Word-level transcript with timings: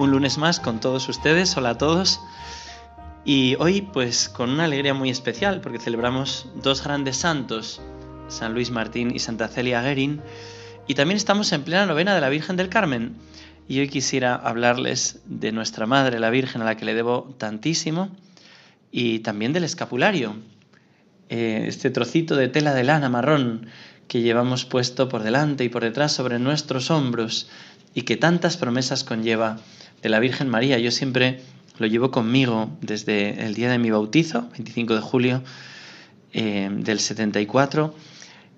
un 0.00 0.12
lunes 0.12 0.38
más 0.38 0.60
con 0.60 0.80
todos 0.80 1.10
ustedes. 1.10 1.54
Hola 1.58 1.70
a 1.70 1.78
todos. 1.78 2.20
Y 3.22 3.56
hoy 3.58 3.82
pues 3.82 4.30
con 4.30 4.48
una 4.48 4.64
alegría 4.64 4.94
muy 4.94 5.10
especial 5.10 5.60
porque 5.60 5.78
celebramos 5.78 6.46
dos 6.62 6.82
grandes 6.82 7.18
santos, 7.18 7.82
San 8.28 8.54
Luis 8.54 8.70
Martín 8.70 9.14
y 9.14 9.18
Santa 9.18 9.48
Celia 9.48 9.82
Guerin. 9.82 10.22
Y 10.88 10.94
también 10.94 11.18
estamos 11.18 11.52
en 11.52 11.64
plena 11.64 11.84
novena 11.84 12.14
de 12.14 12.22
la 12.22 12.30
Virgen 12.30 12.56
del 12.56 12.70
Carmen. 12.70 13.16
Y 13.68 13.80
hoy 13.80 13.88
quisiera 13.88 14.34
hablarles 14.36 15.20
de 15.26 15.52
nuestra 15.52 15.84
Madre, 15.84 16.18
la 16.18 16.30
Virgen, 16.30 16.62
a 16.62 16.64
la 16.64 16.78
que 16.78 16.86
le 16.86 16.94
debo 16.94 17.34
tantísimo, 17.36 18.08
y 18.90 19.18
también 19.18 19.52
del 19.52 19.64
escapulario, 19.64 20.34
eh, 21.28 21.66
este 21.68 21.90
trocito 21.90 22.36
de 22.36 22.48
tela 22.48 22.72
de 22.72 22.84
lana 22.84 23.10
marrón 23.10 23.66
que 24.08 24.22
llevamos 24.22 24.64
puesto 24.64 25.10
por 25.10 25.22
delante 25.22 25.62
y 25.62 25.68
por 25.68 25.84
detrás 25.84 26.12
sobre 26.12 26.38
nuestros 26.38 26.90
hombros 26.90 27.50
y 27.94 28.02
que 28.02 28.16
tantas 28.16 28.56
promesas 28.56 29.04
conlleva 29.04 29.58
de 30.02 30.08
la 30.08 30.20
Virgen 30.20 30.48
María. 30.48 30.78
Yo 30.78 30.90
siempre 30.90 31.40
lo 31.78 31.86
llevo 31.86 32.10
conmigo 32.10 32.70
desde 32.80 33.44
el 33.44 33.54
día 33.54 33.70
de 33.70 33.78
mi 33.78 33.90
bautizo, 33.90 34.48
25 34.52 34.94
de 34.94 35.00
julio 35.00 35.42
eh, 36.32 36.68
del 36.70 37.00
74. 37.00 37.94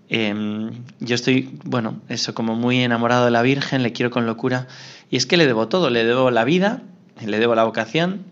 Em, 0.09 0.71
yo 1.01 1.15
estoy, 1.15 1.51
bueno, 1.65 2.01
eso 2.09 2.35
como 2.35 2.55
muy 2.55 2.81
enamorado 2.81 3.25
de 3.25 3.31
la 3.31 3.43
Virgen, 3.43 3.83
le 3.83 3.93
quiero 3.93 4.11
con 4.11 4.27
locura. 4.27 4.69
Y 5.11 5.17
es 5.17 5.27
que 5.27 5.37
le 5.37 5.47
debo 5.47 5.69
todo, 5.69 5.91
le 5.91 6.05
debo 6.05 6.31
la 6.31 6.45
vida, 6.45 6.83
le 7.25 7.39
debo 7.39 7.55
la 7.55 7.65
vocación. 7.65 8.25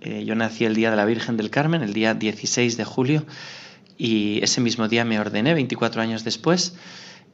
Eh, 0.00 0.24
yo 0.24 0.34
nací 0.34 0.64
el 0.64 0.74
día 0.74 0.90
de 0.90 0.96
la 0.96 1.04
Virgen 1.04 1.36
del 1.36 1.50
Carmen, 1.50 1.82
el 1.82 1.94
día 1.94 2.14
16 2.14 2.76
de 2.76 2.84
julio, 2.84 3.24
y 3.98 4.40
ese 4.42 4.60
mismo 4.60 4.88
día 4.88 5.04
me 5.04 5.18
ordené 5.18 5.54
24 5.54 6.02
años 6.02 6.22
después 6.22 6.74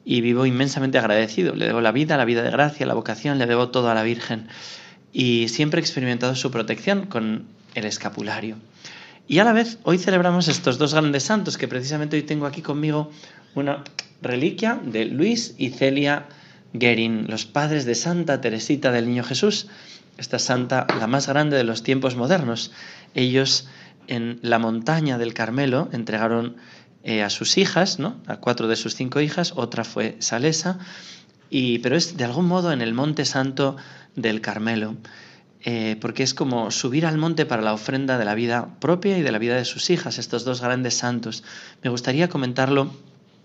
y 0.05 0.21
vivo 0.21 0.45
inmensamente 0.45 0.97
agradecido. 0.97 1.53
Le 1.55 1.67
debo 1.67 1.81
la 1.81 1.91
vida, 1.91 2.17
la 2.17 2.25
vida 2.25 2.41
de 2.41 2.51
gracia, 2.51 2.85
la 2.85 2.93
vocación, 2.93 3.37
le 3.37 3.45
debo 3.45 3.69
todo 3.69 3.89
a 3.89 3.93
la 3.93 4.03
Virgen 4.03 4.47
y 5.13 5.47
siempre 5.47 5.79
he 5.79 5.83
experimentado 5.83 6.35
su 6.35 6.51
protección 6.51 7.05
con 7.05 7.45
el 7.75 7.85
escapulario. 7.85 8.57
Y 9.27 9.39
a 9.39 9.45
la 9.45 9.53
vez 9.53 9.77
hoy 9.83 9.99
celebramos 9.99 10.47
estos 10.47 10.77
dos 10.77 10.93
grandes 10.93 11.23
santos 11.23 11.57
que 11.57 11.67
precisamente 11.67 12.17
hoy 12.17 12.23
tengo 12.23 12.45
aquí 12.45 12.61
conmigo 12.61 13.11
una 13.55 13.83
reliquia 14.21 14.79
de 14.83 15.05
Luis 15.05 15.55
y 15.57 15.69
Celia 15.69 16.25
Guerin, 16.73 17.27
los 17.29 17.45
padres 17.45 17.85
de 17.85 17.95
Santa 17.95 18.41
Teresita 18.41 18.91
del 18.91 19.07
Niño 19.07 19.23
Jesús, 19.23 19.67
esta 20.17 20.39
santa 20.39 20.87
la 20.99 21.07
más 21.07 21.27
grande 21.27 21.55
de 21.55 21.63
los 21.63 21.83
tiempos 21.83 22.15
modernos. 22.15 22.71
Ellos 23.13 23.67
en 24.07 24.39
la 24.41 24.59
montaña 24.59 25.17
del 25.17 25.33
Carmelo 25.33 25.89
entregaron 25.93 26.57
eh, 27.03 27.21
a 27.21 27.29
sus 27.29 27.57
hijas, 27.57 27.99
¿no? 27.99 28.17
a 28.27 28.37
cuatro 28.37 28.67
de 28.67 28.75
sus 28.75 28.95
cinco 28.95 29.21
hijas, 29.21 29.53
otra 29.55 29.83
fue 29.83 30.17
Salesa, 30.19 30.79
y, 31.53 31.77
pero 31.79 31.95
es 31.95 32.17
de 32.17 32.23
algún 32.23 32.47
modo 32.47 32.71
en 32.71 32.81
el 32.81 32.95
Monte 32.95 33.25
Santo 33.25 33.77
del 34.15 34.41
Carmelo, 34.41 34.95
eh, 35.61 35.97
porque 36.01 36.23
es 36.23 36.33
como 36.33 36.71
subir 36.71 37.05
al 37.05 37.19
monte 37.19 37.45
para 37.45 37.61
la 37.61 37.73
ofrenda 37.73 38.17
de 38.17 38.25
la 38.25 38.33
vida 38.33 38.69
propia 38.79 39.19
y 39.19 39.21
de 39.21 39.31
la 39.31 39.37
vida 39.37 39.55
de 39.55 39.63
sus 39.63 39.91
hijas, 39.91 40.17
estos 40.17 40.45
dos 40.45 40.61
grandes 40.61 40.95
santos. 40.95 41.43
Me 41.83 41.91
gustaría 41.91 42.27
comentarlo 42.27 42.91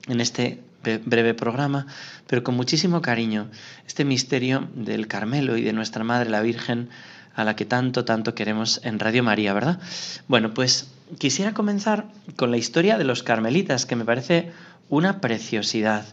en 0.07 0.23
este 0.23 0.59
breve 1.05 1.35
programa, 1.35 1.87
pero 2.27 2.43
con 2.43 2.57
muchísimo 2.57 3.03
cariño, 3.03 3.51
este 3.87 4.07
misterio 4.07 4.71
del 4.75 5.07
Carmelo 5.07 5.59
y 5.59 5.63
de 5.63 5.75
nuestra 5.75 6.03
Madre 6.03 6.31
la 6.31 6.41
Virgen 6.41 6.89
a 7.35 7.45
la 7.45 7.57
que 7.57 7.67
tanto, 7.67 8.07
tanto 8.07 8.35
queremos 8.35 8.81
en 8.85 8.99
Radio 8.99 9.23
María, 9.23 9.53
¿verdad? 9.53 9.81
Bueno, 10.29 10.55
pues 10.55 10.89
quisiera 11.19 11.53
comenzar 11.53 12.07
con 12.37 12.51
la 12.51 12.57
historia 12.57 12.97
de 12.97 13.05
los 13.05 13.23
carmelitas, 13.23 13.85
que 13.85 13.97
me 13.97 14.07
parece 14.07 14.51
una 14.89 15.21
preciosidad. 15.21 16.07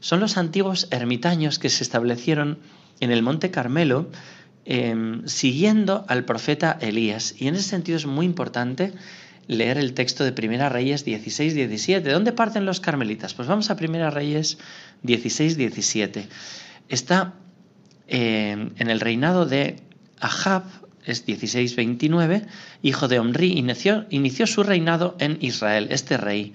Son 0.00 0.20
los 0.20 0.36
antiguos 0.36 0.88
ermitaños 0.90 1.58
que 1.58 1.68
se 1.68 1.84
establecieron 1.84 2.58
en 3.00 3.10
el 3.10 3.22
Monte 3.22 3.50
Carmelo 3.50 4.10
em, 4.64 5.26
siguiendo 5.26 6.04
al 6.08 6.24
profeta 6.24 6.78
Elías. 6.80 7.34
Y 7.38 7.48
en 7.48 7.54
ese 7.54 7.68
sentido 7.68 7.96
es 7.96 8.06
muy 8.06 8.26
importante 8.26 8.92
leer 9.46 9.78
el 9.78 9.94
texto 9.94 10.24
de 10.24 10.32
Primera 10.32 10.68
Reyes 10.68 11.06
16-17. 11.06 12.00
¿De 12.00 12.12
dónde 12.12 12.32
parten 12.32 12.64
los 12.64 12.80
carmelitas? 12.80 13.34
Pues 13.34 13.48
vamos 13.48 13.70
a 13.70 13.76
Primera 13.76 14.10
Reyes 14.10 14.58
16-17. 15.04 16.26
Está 16.88 17.34
em, 18.06 18.70
en 18.78 18.90
el 18.90 19.00
reinado 19.00 19.46
de 19.46 19.76
Ahab, 20.20 20.64
es 21.04 21.26
1629, 21.26 22.46
hijo 22.82 23.08
de 23.08 23.18
Omri, 23.18 23.58
inició, 23.58 24.06
inició 24.10 24.46
su 24.46 24.62
reinado 24.62 25.16
en 25.18 25.38
Israel, 25.40 25.88
este 25.90 26.16
rey. 26.16 26.54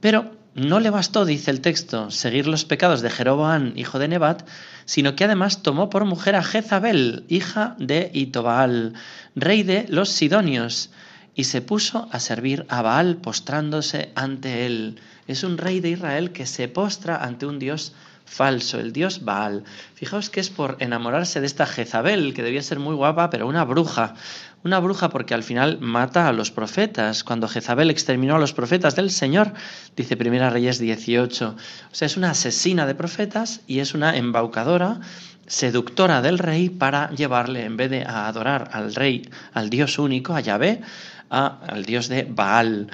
Pero 0.00 0.39
no 0.54 0.80
le 0.80 0.90
bastó, 0.90 1.24
dice 1.24 1.50
el 1.50 1.60
texto, 1.60 2.10
seguir 2.10 2.46
los 2.46 2.64
pecados 2.64 3.02
de 3.02 3.10
Jeroboam, 3.10 3.72
hijo 3.76 3.98
de 3.98 4.08
Nebat, 4.08 4.46
sino 4.84 5.14
que 5.14 5.24
además 5.24 5.62
tomó 5.62 5.90
por 5.90 6.04
mujer 6.04 6.34
a 6.34 6.42
Jezabel, 6.42 7.24
hija 7.28 7.76
de 7.78 8.10
Itobaal, 8.12 8.94
rey 9.36 9.62
de 9.62 9.86
los 9.88 10.08
Sidonios, 10.08 10.90
y 11.34 11.44
se 11.44 11.62
puso 11.62 12.08
a 12.10 12.18
servir 12.18 12.66
a 12.68 12.82
Baal 12.82 13.16
postrándose 13.16 14.10
ante 14.14 14.66
él. 14.66 15.00
Es 15.28 15.44
un 15.44 15.58
rey 15.58 15.80
de 15.80 15.90
Israel 15.90 16.32
que 16.32 16.46
se 16.46 16.66
postra 16.68 17.22
ante 17.24 17.46
un 17.46 17.58
dios 17.58 17.92
falso, 18.30 18.78
el 18.78 18.92
dios 18.92 19.24
Baal. 19.24 19.64
Fijaos 19.94 20.30
que 20.30 20.38
es 20.38 20.50
por 20.50 20.76
enamorarse 20.78 21.40
de 21.40 21.46
esta 21.46 21.66
Jezabel, 21.66 22.32
que 22.32 22.44
debía 22.44 22.62
ser 22.62 22.78
muy 22.78 22.94
guapa, 22.94 23.28
pero 23.28 23.48
una 23.48 23.64
bruja. 23.64 24.14
Una 24.62 24.78
bruja 24.78 25.08
porque 25.08 25.34
al 25.34 25.42
final 25.42 25.78
mata 25.80 26.28
a 26.28 26.32
los 26.32 26.52
profetas. 26.52 27.24
Cuando 27.24 27.48
Jezabel 27.48 27.90
exterminó 27.90 28.36
a 28.36 28.38
los 28.38 28.52
profetas 28.52 28.94
del 28.94 29.10
Señor, 29.10 29.52
dice 29.96 30.16
Primera 30.16 30.48
Reyes 30.48 30.78
18. 30.78 31.56
O 31.90 31.94
sea, 31.94 32.06
es 32.06 32.16
una 32.16 32.30
asesina 32.30 32.86
de 32.86 32.94
profetas 32.94 33.62
y 33.66 33.80
es 33.80 33.94
una 33.94 34.16
embaucadora, 34.16 35.00
seductora 35.46 36.22
del 36.22 36.38
rey 36.38 36.68
para 36.68 37.10
llevarle, 37.10 37.64
en 37.64 37.76
vez 37.76 37.90
de 37.90 38.04
a 38.04 38.28
adorar 38.28 38.70
al 38.72 38.94
rey, 38.94 39.28
al 39.52 39.70
Dios 39.70 39.98
único, 39.98 40.34
a 40.34 40.40
Yahvé, 40.40 40.82
a, 41.30 41.58
al 41.66 41.84
Dios 41.84 42.08
de 42.08 42.28
Baal. 42.30 42.90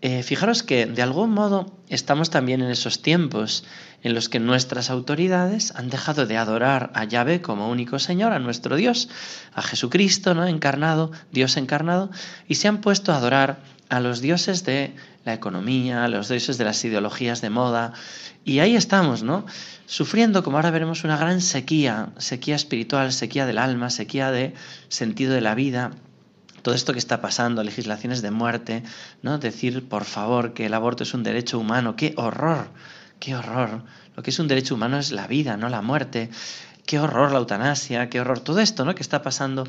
Eh, 0.00 0.22
fijaros 0.22 0.62
que 0.62 0.86
de 0.86 1.02
algún 1.02 1.30
modo 1.30 1.72
estamos 1.88 2.30
también 2.30 2.62
en 2.62 2.70
esos 2.70 3.02
tiempos 3.02 3.64
en 4.04 4.14
los 4.14 4.28
que 4.28 4.38
nuestras 4.38 4.90
autoridades 4.90 5.72
han 5.74 5.90
dejado 5.90 6.24
de 6.24 6.36
adorar 6.36 6.92
a 6.94 7.04
Yahvé 7.04 7.42
como 7.42 7.68
único 7.68 7.98
Señor, 7.98 8.32
a 8.32 8.38
nuestro 8.38 8.76
Dios, 8.76 9.08
a 9.54 9.62
Jesucristo, 9.62 10.34
¿no? 10.34 10.46
encarnado, 10.46 11.10
Dios 11.32 11.56
encarnado, 11.56 12.10
y 12.46 12.54
se 12.54 12.68
han 12.68 12.80
puesto 12.80 13.12
a 13.12 13.16
adorar 13.16 13.58
a 13.88 13.98
los 13.98 14.20
dioses 14.20 14.64
de 14.64 14.94
la 15.24 15.34
economía, 15.34 16.04
a 16.04 16.08
los 16.08 16.28
dioses 16.28 16.58
de 16.58 16.64
las 16.64 16.84
ideologías 16.84 17.40
de 17.40 17.50
moda, 17.50 17.92
y 18.44 18.60
ahí 18.60 18.76
estamos, 18.76 19.22
¿no? 19.22 19.46
Sufriendo, 19.86 20.42
como 20.42 20.58
ahora 20.58 20.70
veremos, 20.70 21.04
una 21.04 21.16
gran 21.16 21.40
sequía, 21.40 22.10
sequía 22.18 22.54
espiritual, 22.54 23.12
sequía 23.12 23.46
del 23.46 23.58
alma, 23.58 23.90
sequía 23.90 24.30
de 24.30 24.54
sentido 24.88 25.34
de 25.34 25.40
la 25.40 25.54
vida, 25.54 25.90
todo 26.68 26.76
esto 26.76 26.92
que 26.92 26.98
está 26.98 27.22
pasando, 27.22 27.64
legislaciones 27.64 28.20
de 28.20 28.30
muerte, 28.30 28.82
¿no? 29.22 29.38
Decir, 29.38 29.88
por 29.88 30.04
favor, 30.04 30.52
que 30.52 30.66
el 30.66 30.74
aborto 30.74 31.02
es 31.02 31.14
un 31.14 31.22
derecho 31.22 31.58
humano, 31.58 31.96
qué 31.96 32.12
horror, 32.18 32.68
qué 33.18 33.34
horror. 33.34 33.84
Lo 34.14 34.22
que 34.22 34.28
es 34.28 34.38
un 34.38 34.48
derecho 34.48 34.74
humano 34.74 34.98
es 34.98 35.10
la 35.10 35.26
vida, 35.26 35.56
no 35.56 35.70
la 35.70 35.80
muerte. 35.80 36.28
Qué 36.84 36.98
horror 36.98 37.32
la 37.32 37.38
eutanasia, 37.38 38.10
qué 38.10 38.20
horror 38.20 38.40
todo 38.40 38.60
esto, 38.60 38.84
¿no? 38.84 38.94
que 38.94 39.00
está 39.00 39.22
pasando 39.22 39.64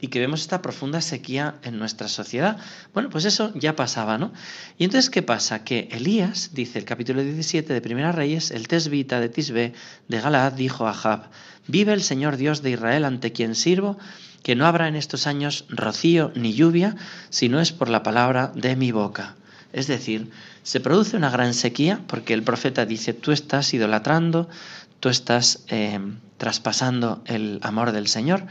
y 0.00 0.08
que 0.08 0.18
vemos 0.18 0.40
esta 0.40 0.60
profunda 0.60 1.00
sequía 1.00 1.54
en 1.62 1.78
nuestra 1.78 2.08
sociedad. 2.08 2.56
Bueno, 2.94 3.10
pues 3.10 3.26
eso 3.26 3.52
ya 3.54 3.76
pasaba, 3.76 4.18
¿no? 4.18 4.32
Y 4.76 4.82
entonces, 4.82 5.08
¿qué 5.08 5.22
pasa? 5.22 5.62
Que 5.62 5.88
Elías, 5.92 6.50
dice 6.52 6.80
el 6.80 6.84
capítulo 6.84 7.22
17 7.22 7.72
de 7.72 7.80
Primera 7.80 8.10
Reyes, 8.10 8.50
el 8.50 8.66
tesbita 8.66 9.20
de 9.20 9.28
Tisbe 9.28 9.72
de 10.08 10.20
Galaad 10.20 10.54
dijo 10.54 10.88
a 10.88 10.94
Jab, 10.94 11.30
vive 11.68 11.92
el 11.92 12.02
Señor 12.02 12.36
Dios 12.36 12.60
de 12.62 12.70
Israel 12.70 13.04
ante 13.04 13.30
quien 13.30 13.54
sirvo, 13.54 13.98
que 14.42 14.56
no 14.56 14.66
habrá 14.66 14.88
en 14.88 14.96
estos 14.96 15.26
años 15.26 15.64
rocío 15.68 16.32
ni 16.34 16.54
lluvia, 16.54 16.96
si 17.28 17.48
no 17.48 17.60
es 17.60 17.72
por 17.72 17.88
la 17.88 18.02
palabra 18.02 18.52
de 18.54 18.76
mi 18.76 18.92
boca. 18.92 19.36
Es 19.72 19.86
decir, 19.86 20.30
se 20.62 20.80
produce 20.80 21.16
una 21.16 21.30
gran 21.30 21.54
sequía 21.54 22.00
porque 22.06 22.34
el 22.34 22.42
profeta 22.42 22.86
dice, 22.86 23.14
tú 23.14 23.32
estás 23.32 23.72
idolatrando, 23.72 24.48
tú 24.98 25.08
estás 25.08 25.64
eh, 25.68 25.98
traspasando 26.38 27.22
el 27.26 27.60
amor 27.62 27.92
del 27.92 28.08
Señor 28.08 28.46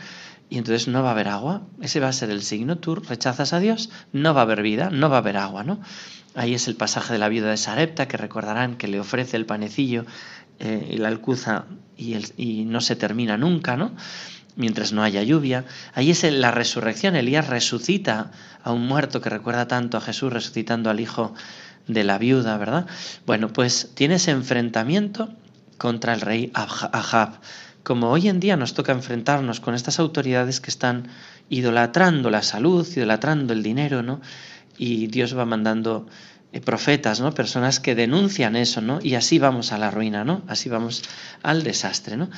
y 0.49 0.57
entonces 0.57 0.87
no 0.87 1.03
va 1.03 1.09
a 1.09 1.11
haber 1.11 1.27
agua. 1.27 1.61
Ese 1.81 1.99
va 1.99 2.07
a 2.07 2.13
ser 2.13 2.29
el 2.29 2.41
signo. 2.41 2.77
Tú 2.77 2.95
rechazas 2.95 3.53
a 3.53 3.59
Dios, 3.59 3.89
no 4.13 4.33
va 4.33 4.41
a 4.41 4.43
haber 4.43 4.61
vida, 4.61 4.89
no 4.89 5.09
va 5.09 5.17
a 5.17 5.19
haber 5.19 5.37
agua, 5.37 5.63
¿no? 5.63 5.79
Ahí 6.35 6.53
es 6.53 6.67
el 6.67 6.75
pasaje 6.75 7.13
de 7.13 7.19
la 7.19 7.29
viuda 7.29 7.49
de 7.49 7.57
Sarepta 7.57 8.07
que 8.07 8.17
recordarán 8.17 8.75
que 8.75 8.87
le 8.87 8.99
ofrece 8.99 9.35
el 9.35 9.45
panecillo 9.45 10.05
eh, 10.59 10.89
y 10.91 10.97
la 10.97 11.09
alcuza 11.09 11.65
y, 11.97 12.15
y 12.37 12.65
no 12.65 12.81
se 12.81 12.95
termina 12.95 13.37
nunca, 13.37 13.77
¿no? 13.77 13.91
Mientras 14.59 14.91
no 14.91 15.03
haya 15.03 15.23
lluvia. 15.23 15.63
Ahí 15.95 16.11
es 16.11 16.21
la 16.23 16.51
resurrección. 16.51 17.15
Elías 17.15 17.47
resucita 17.47 18.31
a 18.61 18.73
un 18.73 18.85
muerto 18.85 19.21
que 19.21 19.29
recuerda 19.29 19.69
tanto 19.69 19.97
a 19.97 20.01
Jesús 20.01 20.33
resucitando 20.33 20.89
al 20.89 20.99
hijo 20.99 21.33
de 21.87 22.03
la 22.03 22.17
viuda, 22.17 22.57
¿verdad? 22.57 22.85
Bueno, 23.25 23.47
pues 23.53 23.91
tiene 23.95 24.15
ese 24.15 24.31
enfrentamiento 24.31 25.29
contra 25.77 26.13
el 26.13 26.19
rey 26.19 26.51
Ahab. 26.53 27.39
Como 27.83 28.11
hoy 28.11 28.27
en 28.27 28.41
día 28.41 28.57
nos 28.57 28.73
toca 28.73 28.91
enfrentarnos 28.91 29.61
con 29.61 29.75
estas 29.75 29.97
autoridades 29.97 30.59
que 30.59 30.69
están 30.69 31.07
idolatrando 31.47 32.29
la 32.29 32.43
salud, 32.43 32.85
idolatrando 32.93 33.53
el 33.53 33.63
dinero, 33.63 34.03
¿no? 34.03 34.19
Y 34.77 35.07
Dios 35.07 35.37
va 35.37 35.45
mandando 35.45 36.05
profetas, 36.63 37.19
¿no? 37.21 37.33
Personas 37.33 37.79
que 37.79 37.93
denuncian 37.93 38.55
eso, 38.55 38.81
¿no? 38.81 38.99
Y 39.01 39.15
así 39.15 39.37
vamos 39.37 39.71
a 39.71 39.77
la 39.77 39.91
ruina, 39.91 40.25
¿no? 40.25 40.41
Así 40.47 40.67
vamos 40.67 41.03
al 41.43 41.63
desastre, 41.63 42.17
¿no? 42.17 42.29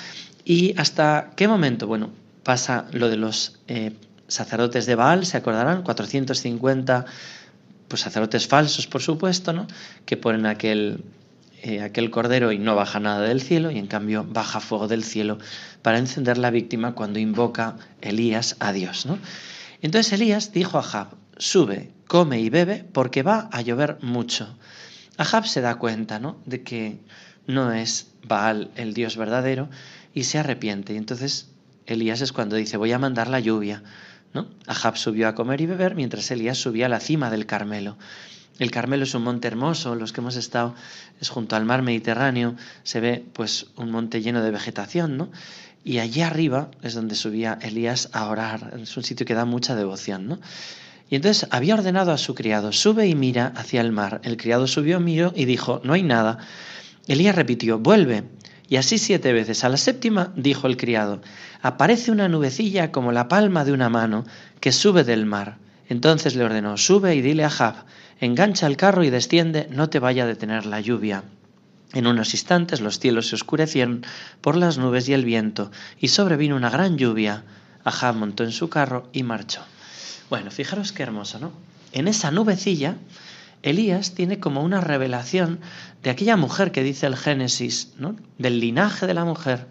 ¿Y 0.43 0.73
hasta 0.77 1.31
qué 1.37 1.47
momento? 1.47 1.87
Bueno, 1.87 2.11
pasa 2.43 2.87
lo 2.91 3.09
de 3.09 3.15
los 3.15 3.59
eh, 3.67 3.93
sacerdotes 4.27 4.85
de 4.85 4.95
Baal, 4.95 5.25
¿se 5.25 5.37
acordarán? 5.37 5.83
450 5.83 7.05
pues 7.87 8.01
sacerdotes 8.01 8.47
falsos, 8.47 8.87
por 8.87 9.01
supuesto, 9.01 9.51
¿no? 9.51 9.67
Que 10.05 10.15
ponen 10.15 10.45
aquel, 10.45 11.03
eh, 11.61 11.81
aquel 11.81 12.09
cordero 12.09 12.53
y 12.53 12.57
no 12.57 12.75
baja 12.75 12.99
nada 12.99 13.21
del 13.21 13.41
cielo, 13.41 13.69
y 13.69 13.77
en 13.77 13.87
cambio 13.87 14.25
baja 14.27 14.61
fuego 14.61 14.87
del 14.87 15.03
cielo 15.03 15.37
para 15.81 15.99
encender 15.99 16.37
la 16.37 16.51
víctima 16.51 16.95
cuando 16.95 17.19
invoca 17.19 17.75
Elías 18.01 18.55
a 18.59 18.71
Dios, 18.71 19.05
¿no? 19.05 19.17
Entonces 19.81 20.13
Elías 20.13 20.53
dijo 20.53 20.77
a 20.77 20.83
Jab, 20.83 21.07
sube, 21.37 21.91
come 22.07 22.39
y 22.39 22.49
bebe, 22.49 22.85
porque 22.91 23.23
va 23.23 23.49
a 23.51 23.61
llover 23.61 23.97
mucho. 24.01 24.57
Ahab 25.17 25.47
se 25.47 25.61
da 25.61 25.75
cuenta, 25.75 26.19
¿no? 26.19 26.37
De 26.45 26.63
que 26.63 26.99
no 27.47 27.71
es 27.71 28.11
Baal 28.27 28.71
el 28.75 28.93
Dios 28.93 29.17
verdadero 29.17 29.69
y 30.13 30.23
se 30.23 30.39
arrepiente. 30.39 30.93
Y 30.93 30.97
entonces 30.97 31.49
Elías 31.85 32.21
es 32.21 32.31
cuando 32.31 32.55
dice, 32.55 32.77
voy 32.77 32.91
a 32.91 32.99
mandar 32.99 33.27
la 33.27 33.39
lluvia. 33.39 33.83
¿no? 34.33 34.47
Ahab 34.67 34.97
subió 34.97 35.27
a 35.27 35.35
comer 35.35 35.61
y 35.61 35.65
beber 35.65 35.95
mientras 35.95 36.31
Elías 36.31 36.57
subía 36.57 36.85
a 36.85 36.89
la 36.89 36.99
cima 36.99 37.29
del 37.29 37.45
Carmelo. 37.45 37.97
El 38.59 38.71
Carmelo 38.71 39.03
es 39.03 39.15
un 39.15 39.23
monte 39.23 39.47
hermoso, 39.47 39.95
los 39.95 40.13
que 40.13 40.21
hemos 40.21 40.35
estado 40.35 40.75
es 41.19 41.29
junto 41.29 41.55
al 41.55 41.65
mar 41.65 41.81
Mediterráneo, 41.81 42.55
se 42.83 42.99
ve 42.99 43.25
pues 43.33 43.67
un 43.75 43.91
monte 43.91 44.21
lleno 44.21 44.43
de 44.43 44.51
vegetación, 44.51 45.17
¿no? 45.17 45.31
Y 45.83 45.97
allí 45.97 46.21
arriba 46.21 46.69
es 46.83 46.93
donde 46.93 47.15
subía 47.15 47.57
Elías 47.61 48.09
a 48.13 48.27
orar, 48.27 48.77
es 48.79 48.95
un 48.95 49.03
sitio 49.03 49.25
que 49.25 49.33
da 49.33 49.45
mucha 49.45 49.75
devoción, 49.75 50.27
¿no? 50.27 50.39
Y 51.11 51.17
entonces 51.17 51.45
había 51.51 51.73
ordenado 51.73 52.13
a 52.13 52.17
su 52.17 52.35
criado, 52.35 52.71
sube 52.71 53.05
y 53.05 53.15
mira 53.15 53.51
hacia 53.57 53.81
el 53.81 53.91
mar. 53.91 54.21
El 54.23 54.37
criado 54.37 54.65
subió, 54.65 55.01
miró 55.01 55.33
y 55.35 55.43
dijo, 55.43 55.81
no 55.83 55.91
hay 55.91 56.03
nada. 56.03 56.37
Elías 57.05 57.35
repitió, 57.35 57.79
vuelve. 57.79 58.23
Y 58.69 58.77
así 58.77 58.97
siete 58.97 59.33
veces. 59.33 59.65
A 59.65 59.69
la 59.69 59.75
séptima 59.75 60.31
dijo 60.37 60.67
el 60.67 60.77
criado, 60.77 61.21
aparece 61.61 62.11
una 62.11 62.29
nubecilla 62.29 62.93
como 62.93 63.11
la 63.11 63.27
palma 63.27 63.65
de 63.65 63.73
una 63.73 63.89
mano 63.89 64.23
que 64.61 64.71
sube 64.71 65.03
del 65.03 65.25
mar. 65.25 65.57
Entonces 65.89 66.37
le 66.37 66.45
ordenó, 66.45 66.77
sube 66.77 67.13
y 67.13 67.21
dile 67.21 67.43
a 67.43 67.49
Jab, 67.49 67.75
engancha 68.21 68.65
el 68.65 68.77
carro 68.77 69.03
y 69.03 69.09
desciende, 69.09 69.67
no 69.69 69.89
te 69.89 69.99
vaya 69.99 70.23
a 70.23 70.27
detener 70.27 70.65
la 70.65 70.79
lluvia. 70.79 71.25
En 71.91 72.07
unos 72.07 72.33
instantes 72.33 72.79
los 72.79 72.99
cielos 72.99 73.27
se 73.27 73.35
oscurecieron 73.35 74.05
por 74.39 74.55
las 74.55 74.77
nubes 74.77 75.09
y 75.09 75.13
el 75.13 75.25
viento, 75.25 75.71
y 75.99 76.07
sobrevino 76.07 76.55
una 76.55 76.69
gran 76.69 76.97
lluvia. 76.97 77.43
Ahab 77.83 78.15
montó 78.15 78.45
en 78.45 78.53
su 78.53 78.69
carro 78.69 79.09
y 79.11 79.23
marchó. 79.23 79.59
Bueno, 80.31 80.49
fijaros 80.49 80.93
qué 80.93 81.03
hermoso, 81.03 81.39
¿no? 81.39 81.51
En 81.91 82.07
esa 82.07 82.31
nubecilla, 82.31 82.95
Elías 83.63 84.13
tiene 84.13 84.39
como 84.39 84.63
una 84.63 84.79
revelación 84.79 85.59
de 86.03 86.09
aquella 86.09 86.37
mujer 86.37 86.71
que 86.71 86.83
dice 86.83 87.05
el 87.05 87.17
Génesis, 87.17 87.89
¿no? 87.97 88.15
Del 88.37 88.61
linaje 88.61 89.07
de 89.07 89.13
la 89.13 89.25
mujer 89.25 89.67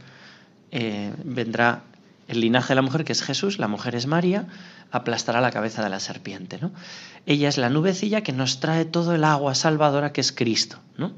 eh, 0.70 1.14
vendrá 1.24 1.84
el 2.28 2.40
linaje 2.42 2.68
de 2.68 2.74
la 2.74 2.82
mujer, 2.82 3.06
que 3.06 3.12
es 3.12 3.22
Jesús, 3.22 3.58
la 3.58 3.68
mujer 3.68 3.94
es 3.94 4.06
María, 4.06 4.48
aplastará 4.90 5.40
la 5.40 5.50
cabeza 5.50 5.82
de 5.82 5.88
la 5.88 5.98
serpiente. 5.98 6.58
¿no? 6.60 6.72
Ella 7.24 7.48
es 7.48 7.56
la 7.56 7.70
nubecilla 7.70 8.20
que 8.20 8.32
nos 8.32 8.60
trae 8.60 8.84
todo 8.84 9.14
el 9.14 9.24
agua 9.24 9.54
salvadora 9.54 10.12
que 10.12 10.20
es 10.20 10.30
Cristo. 10.30 10.78
¿no? 10.98 11.12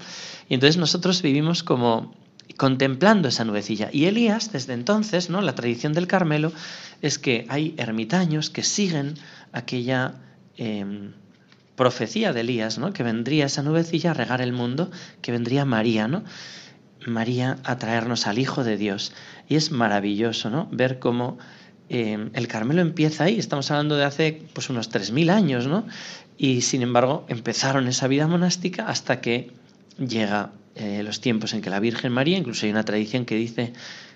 Y 0.49 0.55
entonces 0.55 0.77
nosotros 0.77 1.21
vivimos 1.21 1.65
como 1.65 2.15
contemplando 2.63 3.29
esa 3.29 3.45
nubecilla. 3.45 3.89
Y 3.93 4.05
Elías, 4.05 4.53
desde 4.53 4.75
entonces, 4.75 5.31
¿no? 5.31 5.41
la 5.41 5.57
tradición 5.57 5.95
del 5.95 6.07
Carmelo 6.07 6.53
es 7.01 7.19
que 7.19 7.45
hay 7.49 7.75
ermitaños 7.77 8.51
que 8.51 8.63
siguen 8.63 9.15
aquella 9.51 10.15
em, 10.57 11.11
profecía 11.75 12.33
de 12.33 12.43
Elías, 12.43 12.79
¿no? 12.79 12.93
que 12.93 13.03
vendría 13.03 13.47
esa 13.47 13.65
nubecilla 13.65 14.13
a 14.13 14.15
regar 14.15 14.41
el 14.41 14.53
mundo, 14.53 14.93
que 15.23 15.33
vendría 15.33 15.65
María, 15.65 16.07
¿no? 16.07 16.23
María 17.05 17.59
a 17.65 17.79
traernos 17.79 18.29
al 18.29 18.39
Hijo 18.39 18.63
de 18.63 18.77
Dios. 18.77 19.13
Y 19.49 19.57
es 19.57 19.73
maravilloso 19.73 20.49
¿no? 20.49 20.69
ver 20.71 21.01
cómo 21.01 21.39
em, 21.89 22.31
el 22.33 22.47
Carmelo 22.47 22.81
empieza 22.81 23.25
ahí, 23.25 23.41
estamos 23.41 23.73
hablando 23.73 23.97
de 23.97 24.05
hace 24.05 24.41
pues, 24.53 24.71
unos 24.71 24.89
3.000 24.89 25.31
años, 25.33 25.67
¿no? 25.67 25.85
y 26.39 26.61
sin 26.61 26.83
embargo 26.83 27.27
empezaron 27.27 27.89
esa 27.89 28.07
vida 28.07 28.29
monástica 28.29 28.87
hasta 28.87 29.21
que 29.21 29.51
llega 29.99 30.53
eh, 30.75 31.03
los 31.03 31.21
tiempos 31.21 31.53
en 31.53 31.61
que 31.61 31.71
la 31.71 31.81
Virgen 31.81 32.13
María, 32.13 32.39
incluso 32.39 32.65
hay 32.67 32.73
una 32.73 32.85
tradición 32.85 33.25
que 33.25 33.35
dice 33.35 33.73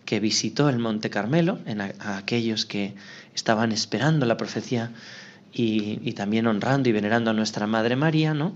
que 0.07 0.21
visitó 0.21 0.69
el 0.69 0.79
Monte 0.79 1.11
Carmelo 1.11 1.59
en 1.67 1.81
a, 1.81 1.93
aquellos 2.17 2.65
que 2.65 2.95
estaban 3.35 3.73
esperando 3.73 4.25
la 4.25 4.39
profecía 4.39 4.93
y, 5.53 6.13
también 6.13 6.47
honrando 6.47 6.89
y 6.89 6.93
venerando 6.93 7.31
a 7.31 7.35
nuestra 7.35 7.67
Madre 7.67 7.97
María, 7.97 8.35
¿no? 8.35 8.55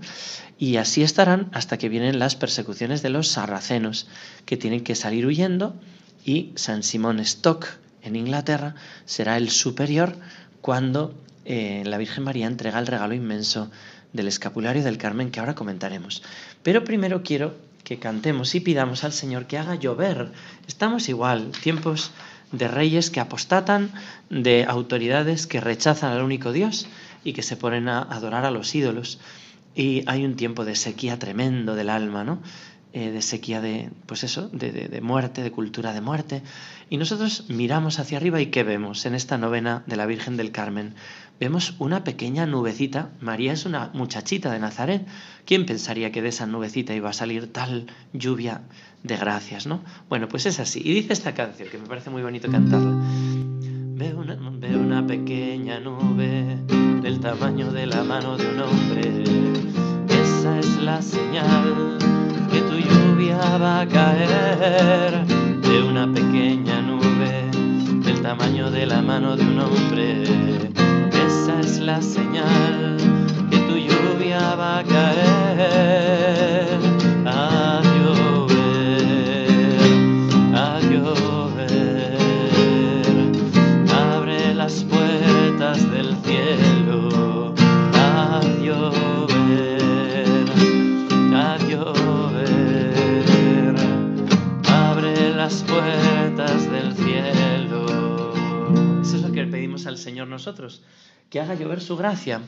Y 0.59 0.77
así 0.77 1.01
estarán 1.01 1.49
hasta 1.51 1.77
que 1.79 1.89
vienen 1.89 2.19
las 2.19 2.35
persecuciones 2.35 3.01
de 3.01 3.09
los 3.09 3.27
sarracenos, 3.27 4.07
que 4.45 4.57
tienen 4.57 4.83
que 4.83 4.93
salir 4.93 5.25
huyendo, 5.25 5.75
y 6.23 6.51
San 6.55 6.83
Simón 6.83 7.19
Stock 7.19 7.67
en 8.03 8.15
Inglaterra 8.15 8.75
será 9.05 9.37
el 9.37 9.49
superior 9.49 10.15
cuando 10.61 11.15
eh, 11.45 11.81
la 11.85 11.97
Virgen 11.97 12.23
María 12.23 12.45
entrega 12.45 12.77
el 12.77 12.85
regalo 12.85 13.15
inmenso 13.15 13.71
del 14.13 14.27
escapulario 14.27 14.83
del 14.83 14.99
Carmen 14.99 15.31
que 15.31 15.39
ahora 15.39 15.55
comentaremos. 15.55 16.21
Pero 16.61 16.83
primero 16.83 17.23
quiero 17.23 17.55
que 17.83 17.99
cantemos 17.99 18.55
y 18.55 18.59
pidamos 18.59 19.03
al 19.03 19.13
Señor 19.13 19.47
que 19.47 19.57
haga 19.57 19.75
llover. 19.75 20.31
Estamos 20.67 21.09
igual, 21.09 21.51
tiempos 21.61 22.11
de 22.51 22.67
reyes 22.67 23.09
que 23.09 23.19
apostatan, 23.19 23.91
de 24.29 24.65
autoridades 24.67 25.47
que 25.47 25.61
rechazan 25.61 26.13
al 26.13 26.23
único 26.23 26.51
Dios 26.51 26.87
y 27.23 27.33
que 27.33 27.43
se 27.43 27.57
ponen 27.57 27.87
a 27.89 28.01
adorar 28.01 28.45
a 28.45 28.51
los 28.51 28.73
ídolos. 28.75 29.19
Y 29.73 30.03
hay 30.07 30.25
un 30.25 30.35
tiempo 30.35 30.65
de 30.65 30.75
sequía 30.75 31.17
tremendo 31.17 31.75
del 31.75 31.89
alma, 31.89 32.23
¿no? 32.23 32.41
Eh, 32.93 33.11
de 33.11 33.21
sequía 33.21 33.61
de, 33.61 33.89
pues 34.05 34.25
eso, 34.25 34.49
de, 34.49 34.69
de, 34.73 34.99
muerte, 34.99 35.43
de 35.43 35.51
cultura 35.51 35.93
de 35.93 36.01
muerte. 36.01 36.43
Y 36.89 36.97
nosotros 36.97 37.45
miramos 37.47 37.99
hacia 37.99 38.17
arriba 38.17 38.41
y 38.41 38.47
¿qué 38.47 38.63
vemos 38.63 39.05
en 39.05 39.15
esta 39.15 39.37
novena 39.37 39.83
de 39.85 39.95
la 39.95 40.05
Virgen 40.05 40.35
del 40.35 40.51
Carmen? 40.51 40.95
Vemos 41.39 41.73
una 41.79 42.03
pequeña 42.03 42.45
nubecita. 42.45 43.11
María 43.21 43.53
es 43.53 43.65
una 43.65 43.91
muchachita 43.93 44.51
de 44.51 44.59
Nazaret. 44.59 45.07
¿Quién 45.45 45.65
pensaría 45.65 46.11
que 46.11 46.21
de 46.21 46.27
esa 46.27 46.47
nubecita 46.47 46.93
iba 46.93 47.09
a 47.09 47.13
salir 47.13 47.53
tal 47.53 47.87
lluvia 48.11 48.63
de 49.03 49.15
gracias, 49.15 49.67
no? 49.67 49.81
Bueno, 50.09 50.27
pues 50.27 50.45
es 50.45 50.59
así. 50.59 50.81
Y 50.83 50.93
dice 50.93 51.13
esta 51.13 51.33
canción, 51.33 51.69
que 51.69 51.77
me 51.77 51.87
parece 51.87 52.09
muy 52.09 52.23
bonito 52.23 52.51
cantarla. 52.51 52.91
Veo 53.95 54.19
una, 54.19 54.35
veo 54.35 54.79
una 54.79 55.07
pequeña 55.07 55.79
nube 55.79 56.57
del 57.01 57.21
tamaño 57.21 57.71
de 57.71 57.85
la 57.85 58.03
mano 58.03 58.35
de 58.35 58.49
un 58.49 58.59
hombre. 58.59 59.23
Esa 60.09 60.59
es 60.59 60.75
la 60.75 61.01
señal 61.01 62.10
va 63.33 63.81
a 63.81 63.87
caer 63.87 65.25
de 65.61 65.83
una 65.83 66.05
pequeña 66.11 66.81
nube 66.81 67.49
del 68.03 68.21
tamaño 68.21 68.71
de 68.71 68.85
la 68.85 69.01
mano 69.01 69.35
de 69.35 69.43
un 69.43 69.59
hombre. 69.59 70.23
Esa 71.25 71.59
es 71.59 71.79
la 71.79 72.01
señal 72.01 72.97
que 73.49 73.57
tu 73.57 73.77
lluvia 73.77 74.55
va 74.55 74.79
a 74.79 74.83
caer. 74.83 76.20
Que 101.29 101.39
haga 101.39 101.55
llover 101.55 101.81
su 101.81 101.97
gracia, 101.97 102.41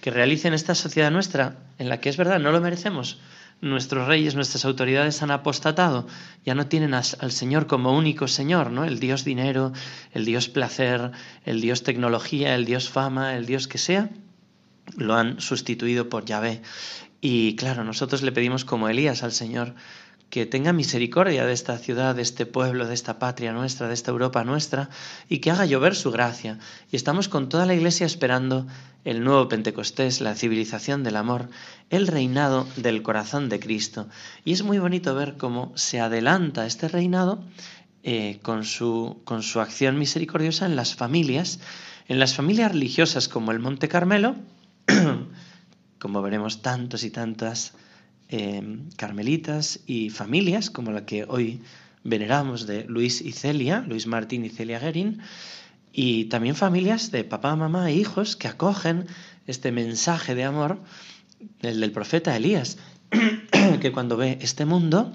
que 0.00 0.10
realice 0.10 0.48
en 0.48 0.54
esta 0.54 0.74
sociedad 0.74 1.10
nuestra, 1.10 1.58
en 1.78 1.88
la 1.88 2.00
que 2.00 2.08
es 2.08 2.16
verdad, 2.16 2.40
no 2.40 2.52
lo 2.52 2.60
merecemos. 2.60 3.18
Nuestros 3.60 4.08
reyes, 4.08 4.34
nuestras 4.34 4.64
autoridades 4.64 5.22
han 5.22 5.30
apostatado, 5.30 6.06
ya 6.46 6.54
no 6.54 6.66
tienen 6.66 6.94
al 6.94 7.32
Señor 7.32 7.66
como 7.66 7.94
único 7.94 8.26
Señor, 8.26 8.70
¿no? 8.70 8.84
El 8.84 8.98
Dios 8.98 9.22
dinero, 9.22 9.72
el 10.12 10.24
Dios 10.24 10.48
placer, 10.48 11.10
el 11.44 11.60
Dios 11.60 11.82
tecnología, 11.82 12.54
el 12.54 12.64
Dios 12.64 12.88
fama, 12.88 13.36
el 13.36 13.44
Dios 13.44 13.68
que 13.68 13.76
sea, 13.76 14.08
lo 14.96 15.14
han 15.14 15.40
sustituido 15.40 16.08
por 16.08 16.24
Yahvé. 16.24 16.62
Y 17.20 17.54
claro, 17.56 17.84
nosotros 17.84 18.22
le 18.22 18.32
pedimos 18.32 18.64
como 18.64 18.88
Elías 18.88 19.22
al 19.22 19.32
Señor, 19.32 19.74
que 20.30 20.46
tenga 20.46 20.72
misericordia 20.72 21.44
de 21.44 21.52
esta 21.52 21.76
ciudad, 21.76 22.14
de 22.14 22.22
este 22.22 22.46
pueblo, 22.46 22.86
de 22.86 22.94
esta 22.94 23.18
patria 23.18 23.52
nuestra, 23.52 23.88
de 23.88 23.94
esta 23.94 24.12
Europa 24.12 24.44
nuestra, 24.44 24.88
y 25.28 25.38
que 25.38 25.50
haga 25.50 25.66
llover 25.66 25.96
su 25.96 26.12
gracia. 26.12 26.58
Y 26.92 26.96
estamos 26.96 27.28
con 27.28 27.48
toda 27.48 27.66
la 27.66 27.74
Iglesia 27.74 28.06
esperando 28.06 28.68
el 29.04 29.24
nuevo 29.24 29.48
Pentecostés, 29.48 30.20
la 30.20 30.36
civilización 30.36 31.02
del 31.02 31.16
amor, 31.16 31.48
el 31.90 32.06
reinado 32.06 32.68
del 32.76 33.02
corazón 33.02 33.48
de 33.48 33.58
Cristo. 33.58 34.08
Y 34.44 34.52
es 34.52 34.62
muy 34.62 34.78
bonito 34.78 35.16
ver 35.16 35.36
cómo 35.36 35.72
se 35.74 36.00
adelanta 36.00 36.64
este 36.64 36.86
reinado 36.86 37.42
eh, 38.04 38.38
con, 38.42 38.64
su, 38.64 39.20
con 39.24 39.42
su 39.42 39.60
acción 39.60 39.98
misericordiosa 39.98 40.64
en 40.64 40.76
las 40.76 40.94
familias, 40.94 41.58
en 42.06 42.20
las 42.20 42.34
familias 42.34 42.70
religiosas 42.70 43.26
como 43.26 43.50
el 43.50 43.58
Monte 43.58 43.88
Carmelo, 43.88 44.36
como 45.98 46.22
veremos 46.22 46.62
tantos 46.62 47.02
y 47.02 47.10
tantas 47.10 47.74
Em, 48.32 48.88
carmelitas 48.96 49.80
y 49.88 50.08
familias, 50.10 50.70
como 50.70 50.92
la 50.92 51.04
que 51.04 51.24
hoy 51.26 51.62
veneramos 52.04 52.64
de 52.64 52.84
Luis 52.84 53.20
y 53.22 53.32
Celia, 53.32 53.80
Luis 53.80 54.06
Martín 54.06 54.44
y 54.44 54.50
Celia 54.50 54.78
Guerin, 54.78 55.18
y 55.92 56.26
también 56.26 56.54
familias 56.54 57.10
de 57.10 57.24
papá, 57.24 57.56
mamá 57.56 57.90
e 57.90 57.96
hijos 57.96 58.36
que 58.36 58.46
acogen 58.46 59.06
este 59.48 59.72
mensaje 59.72 60.36
de 60.36 60.44
amor, 60.44 60.78
el 61.62 61.80
del 61.80 61.90
profeta 61.90 62.36
Elías, 62.36 62.78
que 63.80 63.90
cuando 63.90 64.16
ve 64.16 64.38
este 64.40 64.64
mundo, 64.64 65.12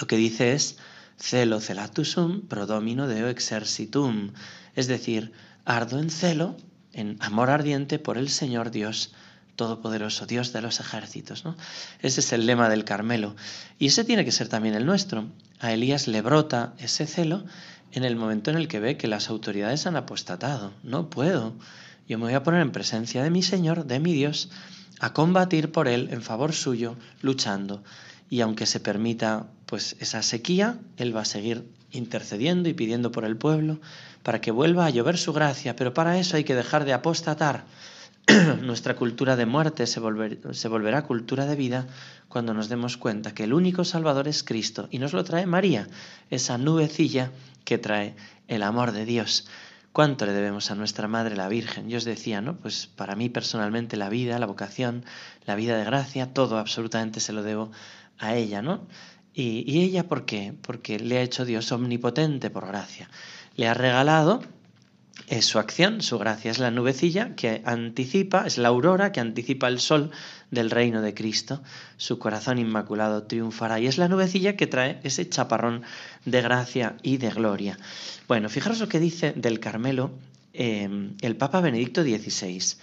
lo 0.00 0.06
que 0.06 0.16
dice 0.16 0.52
es 0.52 0.78
celo 1.18 1.58
celatusum 1.58 2.42
prodomino 2.42 3.08
deo 3.08 3.26
exercitum, 3.26 4.30
es 4.76 4.86
decir, 4.86 5.32
ardo 5.64 5.98
en 5.98 6.10
celo, 6.10 6.56
en 6.92 7.16
amor 7.18 7.50
ardiente 7.50 7.98
por 7.98 8.16
el 8.18 8.28
Señor 8.28 8.70
Dios 8.70 9.12
Todopoderoso, 9.60 10.24
Dios 10.24 10.54
de 10.54 10.62
los 10.62 10.80
ejércitos. 10.80 11.44
¿no? 11.44 11.54
Ese 12.00 12.20
es 12.20 12.32
el 12.32 12.46
lema 12.46 12.70
del 12.70 12.86
Carmelo. 12.86 13.36
Y 13.78 13.88
ese 13.88 14.04
tiene 14.04 14.24
que 14.24 14.32
ser 14.32 14.48
también 14.48 14.74
el 14.74 14.86
nuestro. 14.86 15.26
A 15.58 15.70
Elías 15.70 16.08
le 16.08 16.22
brota 16.22 16.72
ese 16.78 17.06
celo 17.06 17.44
en 17.92 18.04
el 18.04 18.16
momento 18.16 18.50
en 18.50 18.56
el 18.56 18.68
que 18.68 18.80
ve 18.80 18.96
que 18.96 19.06
las 19.06 19.28
autoridades 19.28 19.86
han 19.86 19.96
apostatado. 19.96 20.72
No 20.82 21.10
puedo. 21.10 21.52
Yo 22.08 22.16
me 22.16 22.24
voy 22.24 22.32
a 22.32 22.42
poner 22.42 22.62
en 22.62 22.72
presencia 22.72 23.22
de 23.22 23.28
mi 23.28 23.42
Señor, 23.42 23.84
de 23.84 24.00
mi 24.00 24.14
Dios, 24.14 24.48
a 24.98 25.12
combatir 25.12 25.70
por 25.70 25.88
Él 25.88 26.08
en 26.10 26.22
favor 26.22 26.54
suyo, 26.54 26.96
luchando. 27.20 27.84
Y 28.30 28.40
aunque 28.40 28.64
se 28.64 28.80
permita 28.80 29.48
pues 29.66 29.94
esa 30.00 30.22
sequía, 30.22 30.78
Él 30.96 31.14
va 31.14 31.20
a 31.20 31.26
seguir 31.26 31.68
intercediendo 31.90 32.70
y 32.70 32.72
pidiendo 32.72 33.12
por 33.12 33.26
el 33.26 33.36
pueblo 33.36 33.78
para 34.22 34.40
que 34.40 34.52
vuelva 34.52 34.86
a 34.86 34.90
llover 34.90 35.18
su 35.18 35.34
gracia. 35.34 35.76
Pero 35.76 35.92
para 35.92 36.18
eso 36.18 36.38
hay 36.38 36.44
que 36.44 36.54
dejar 36.54 36.86
de 36.86 36.94
apostatar 36.94 37.66
nuestra 38.62 38.96
cultura 38.96 39.36
de 39.36 39.46
muerte 39.46 39.86
se, 39.86 40.00
volverá 40.00 41.02
cultura 41.02 41.46
de 41.46 41.56
vida 41.56 41.86
cuando 42.28 42.54
nos 42.54 42.68
demos 42.68 42.96
cuenta 42.96 43.34
que 43.34 43.44
el 43.44 43.52
único 43.52 43.84
Salvador 43.84 44.28
es 44.28 44.42
Cristo 44.42 44.88
y 44.90 44.98
nos 44.98 45.12
lo 45.12 45.24
trae 45.24 45.46
María, 45.46 45.88
esa 46.30 46.58
nubecilla 46.58 47.30
que 47.64 47.78
trae 47.78 48.14
el 48.48 48.62
amor 48.62 48.92
de 48.92 49.04
Dios. 49.04 49.48
¿Cuánto 49.92 50.26
le 50.26 50.32
debemos 50.32 50.70
a 50.70 50.76
nuestra 50.76 51.08
Madre 51.08 51.36
la 51.36 51.48
Virgen? 51.48 51.88
Yo 51.88 51.98
os 51.98 52.04
decía, 52.04 52.40
¿no? 52.40 52.56
Pues 52.56 52.86
para 52.86 53.16
mí 53.16 53.28
personalmente 53.28 53.96
la 53.96 54.08
vida, 54.08 54.38
la 54.38 54.46
vocación, 54.46 55.04
la 55.46 55.56
vida 55.56 55.76
de 55.76 55.84
gracia, 55.84 56.32
todo 56.32 56.58
absolutamente 56.58 57.18
se 57.18 57.32
lo 57.32 57.42
debo 57.42 57.72
a 58.18 58.36
ella, 58.36 58.62
¿no? 58.62 58.86
¿Y, 59.34 59.64
y 59.66 59.82
ella 59.82 60.06
por 60.06 60.26
qué? 60.26 60.54
Porque 60.62 61.00
le 61.00 61.18
ha 61.18 61.22
hecho 61.22 61.44
Dios 61.44 61.72
omnipotente 61.72 62.50
por 62.50 62.66
gracia. 62.66 63.10
Le 63.56 63.66
ha 63.66 63.74
regalado 63.74 64.42
es 65.30 65.46
su 65.46 65.60
acción, 65.60 66.02
su 66.02 66.18
gracia 66.18 66.50
es 66.50 66.58
la 66.58 66.72
nubecilla 66.72 67.36
que 67.36 67.62
anticipa, 67.64 68.46
es 68.46 68.58
la 68.58 68.68
aurora 68.68 69.12
que 69.12 69.20
anticipa 69.20 69.68
el 69.68 69.78
sol 69.78 70.10
del 70.50 70.70
reino 70.70 71.02
de 71.02 71.14
Cristo. 71.14 71.62
Su 71.96 72.18
corazón 72.18 72.58
inmaculado 72.58 73.22
triunfará 73.22 73.78
y 73.78 73.86
es 73.86 73.96
la 73.96 74.08
nubecilla 74.08 74.56
que 74.56 74.66
trae 74.66 74.98
ese 75.04 75.28
chaparrón 75.28 75.82
de 76.24 76.42
gracia 76.42 76.96
y 77.04 77.18
de 77.18 77.30
gloria. 77.30 77.78
Bueno, 78.26 78.48
fijaros 78.48 78.80
lo 78.80 78.88
que 78.88 78.98
dice 78.98 79.32
del 79.36 79.60
Carmelo 79.60 80.10
em, 80.52 81.14
el 81.20 81.36
Papa 81.36 81.60
Benedicto 81.60 82.02
XVI. 82.02 82.76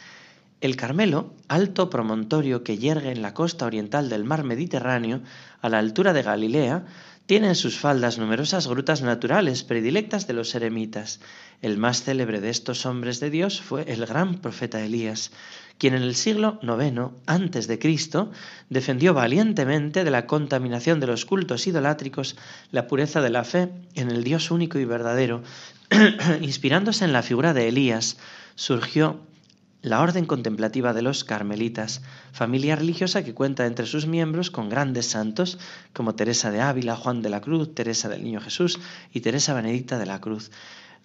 El 0.62 0.78
Carmelo, 0.78 1.34
alto 1.50 1.90
promontorio 1.90 2.64
que 2.64 2.78
yergue 2.78 3.12
en 3.12 3.22
la 3.22 3.34
costa 3.34 3.66
oriental 3.66 4.10
del 4.10 4.24
mar 4.24 4.46
Mediterráneo, 4.46 5.20
a 5.62 5.68
la 5.68 5.80
altura 5.80 6.14
de 6.14 6.24
Galilea, 6.24 6.86
tiene 7.28 7.50
en 7.50 7.56
sus 7.56 7.78
faldas 7.78 8.18
numerosas 8.18 8.68
grutas 8.68 9.02
naturales 9.02 9.64
predilectas 9.64 10.28
de 10.28 10.34
los 10.34 10.56
eremitas. 10.56 11.20
El 11.62 11.78
más 11.78 12.02
célebre 12.04 12.40
de 12.40 12.50
estos 12.50 12.86
hombres 12.86 13.20
de 13.20 13.30
Dios 13.30 13.62
fue 13.62 13.84
el 13.92 14.06
gran 14.06 14.36
profeta 14.36 14.84
Elías, 14.84 15.32
quien 15.78 15.94
en 15.94 16.04
el 16.04 16.16
siglo 16.16 16.58
IX 16.64 17.12
antes 17.26 17.68
de 17.68 17.80
Cristo 17.80 18.32
defendió 18.70 19.14
valientemente 19.14 20.06
de 20.06 20.12
la 20.12 20.26
contaminación 20.26 21.02
de 21.02 21.08
los 21.08 21.26
cultos 21.26 21.68
idolátricos 21.68 22.38
la 22.72 22.88
pureza 22.88 23.22
de 23.22 23.30
la 23.30 23.44
fe 23.44 23.70
en 23.96 24.10
el 24.10 24.24
Dios 24.24 24.50
único 24.50 24.80
y 24.80 24.86
verdadero. 24.86 25.44
Inspirándose 26.42 27.04
en 27.04 27.12
la 27.12 27.24
figura 27.24 27.54
de 27.54 27.68
Elías, 27.68 28.18
surgió 28.56 29.20
la 29.88 30.02
Orden 30.02 30.26
Contemplativa 30.26 30.94
de 30.94 31.02
los 31.02 31.24
Carmelitas, 31.24 32.02
familia 32.32 32.76
religiosa 32.76 33.24
que 33.24 33.34
cuenta 33.34 33.66
entre 33.66 33.86
sus 33.86 34.06
miembros 34.06 34.52
con 34.52 34.70
grandes 34.70 35.06
santos 35.06 35.58
como 35.94 36.16
Teresa 36.16 36.52
de 36.52 36.62
Ávila, 36.62 36.96
Juan 36.96 37.22
de 37.22 37.30
la 37.30 37.42
Cruz, 37.42 37.74
Teresa 37.74 38.10
del 38.10 38.24
Niño 38.24 38.42
Jesús 38.42 38.80
y 39.14 39.22
Teresa 39.22 39.54
Benedicta 39.54 39.98
de 39.98 40.06
la 40.06 40.20
Cruz. 40.20 40.52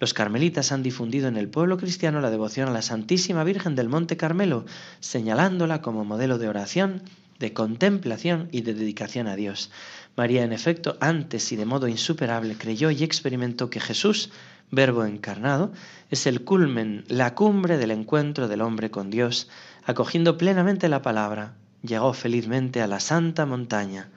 Los 0.01 0.15
carmelitas 0.15 0.73
han 0.73 0.83
difundido 0.83 1.29
en 1.29 1.37
el 1.37 1.49
pueblo 1.49 1.77
cristiano 1.77 2.21
la 2.21 2.31
devoción 2.31 2.69
a 2.69 2.73
la 2.73 2.83
Santísima 2.83 3.45
Virgen 3.45 3.77
del 3.77 3.89
Monte 3.89 4.17
Carmelo, 4.17 4.65
señalándola 4.99 5.81
como 5.81 6.05
modelo 6.05 6.39
de 6.39 6.49
oración, 6.49 7.03
de 7.39 7.53
contemplación 7.53 8.49
y 8.53 8.63
de 8.63 8.75
dedicación 8.75 9.29
a 9.29 9.37
Dios. 9.37 9.71
María, 10.17 10.43
en 10.43 10.53
efecto, 10.53 10.97
antes 11.01 11.53
y 11.53 11.57
de 11.57 11.67
modo 11.67 11.89
insuperable, 11.89 12.57
creyó 12.57 12.91
y 12.91 13.05
experimentó 13.05 13.71
que 13.71 13.81
Jesús 13.81 14.31
Verbo 14.75 15.05
encarnado, 15.05 15.71
es 16.11 16.27
el 16.27 16.45
culmen, 16.45 17.05
la 17.07 17.35
cumbre 17.35 17.77
del 17.77 17.91
encuentro 17.91 18.49
del 18.49 18.63
hombre 18.63 18.91
con 18.91 19.11
Dios, 19.11 19.51
acogiendo 19.85 20.39
plenamente 20.39 20.89
la 20.89 21.03
palabra, 21.03 21.57
llegó 21.83 22.15
felizmente 22.15 22.81
a 22.81 22.87
la 22.87 22.99
santa 22.99 23.45
montaña 23.45 24.09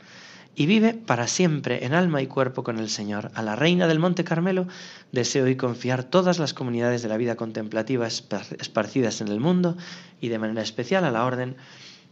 y 0.55 0.65
vive 0.65 0.93
para 0.93 1.27
siempre 1.27 1.85
en 1.85 1.93
alma 1.93 2.21
y 2.21 2.27
cuerpo 2.27 2.63
con 2.63 2.79
el 2.79 2.89
Señor. 2.89 3.31
A 3.35 3.41
la 3.41 3.57
reina 3.57 3.85
del 3.85 3.99
Monte 3.99 4.23
Carmelo 4.23 4.65
deseo 5.11 5.43
hoy 5.43 5.57
confiar 5.57 6.05
todas 6.05 6.39
las 6.39 6.53
comunidades 6.53 7.01
de 7.03 7.09
la 7.09 7.17
vida 7.17 7.35
contemplativa 7.35 8.07
esparcidas 8.07 9.19
en 9.19 9.27
el 9.27 9.41
mundo 9.41 9.75
y 10.21 10.29
de 10.29 10.39
manera 10.39 10.61
especial 10.61 11.03
a 11.03 11.11
la 11.11 11.25
orden 11.25 11.57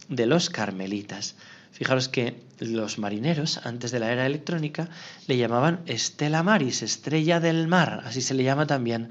de 0.09 0.25
los 0.25 0.49
carmelitas. 0.49 1.37
Fijaros 1.73 2.07
que 2.07 2.39
los 2.59 2.99
marineros, 2.99 3.59
antes 3.65 3.91
de 3.91 3.99
la 3.99 4.11
era 4.11 4.27
electrónica, 4.27 4.89
le 5.27 5.37
llamaban 5.37 5.81
Estela 5.87 6.43
Maris, 6.43 6.83
estrella 6.83 7.39
del 7.39 7.67
mar, 7.67 8.03
así 8.05 8.21
se 8.21 8.35
le 8.35 8.43
llama 8.43 8.67
también 8.67 9.09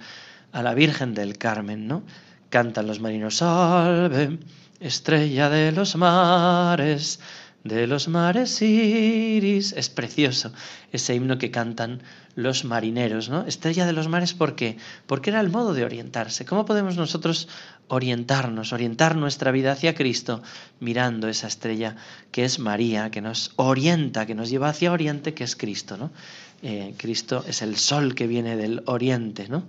a 0.52 0.62
la 0.62 0.72
Virgen 0.72 1.12
del 1.12 1.38
Carmen, 1.38 1.88
¿no? 1.88 2.04
Cantan 2.50 2.86
los 2.86 3.00
marinos, 3.00 3.38
salve, 3.38 4.38
estrella 4.78 5.50
de 5.50 5.72
los 5.72 5.96
mares, 5.96 7.18
de 7.64 7.86
los 7.86 8.08
mares 8.08 8.60
iris. 8.62 9.72
Es 9.72 9.88
precioso 9.88 10.52
ese 10.92 11.14
himno 11.14 11.38
que 11.38 11.50
cantan 11.50 12.02
los 12.34 12.64
marineros, 12.64 13.28
¿no? 13.28 13.44
Estrella 13.46 13.86
de 13.86 13.92
los 13.92 14.08
mares, 14.08 14.34
¿por 14.34 14.54
qué? 14.56 14.76
Porque 15.06 15.30
era 15.30 15.40
el 15.40 15.50
modo 15.50 15.74
de 15.74 15.84
orientarse. 15.84 16.44
¿Cómo 16.44 16.64
podemos 16.64 16.96
nosotros 16.96 17.48
orientarnos, 17.88 18.72
orientar 18.72 19.16
nuestra 19.16 19.50
vida 19.50 19.72
hacia 19.72 19.94
Cristo 19.94 20.42
mirando 20.80 21.28
esa 21.28 21.46
estrella 21.46 21.96
que 22.30 22.44
es 22.44 22.58
María, 22.58 23.10
que 23.10 23.20
nos 23.20 23.52
orienta, 23.56 24.26
que 24.26 24.34
nos 24.34 24.48
lleva 24.48 24.70
hacia 24.70 24.92
Oriente, 24.92 25.34
que 25.34 25.44
es 25.44 25.56
Cristo, 25.56 25.96
¿no? 25.96 26.10
Eh, 26.62 26.94
Cristo 26.96 27.44
es 27.46 27.60
el 27.60 27.76
sol 27.76 28.14
que 28.14 28.26
viene 28.26 28.56
del 28.56 28.82
Oriente, 28.86 29.48
¿no? 29.48 29.64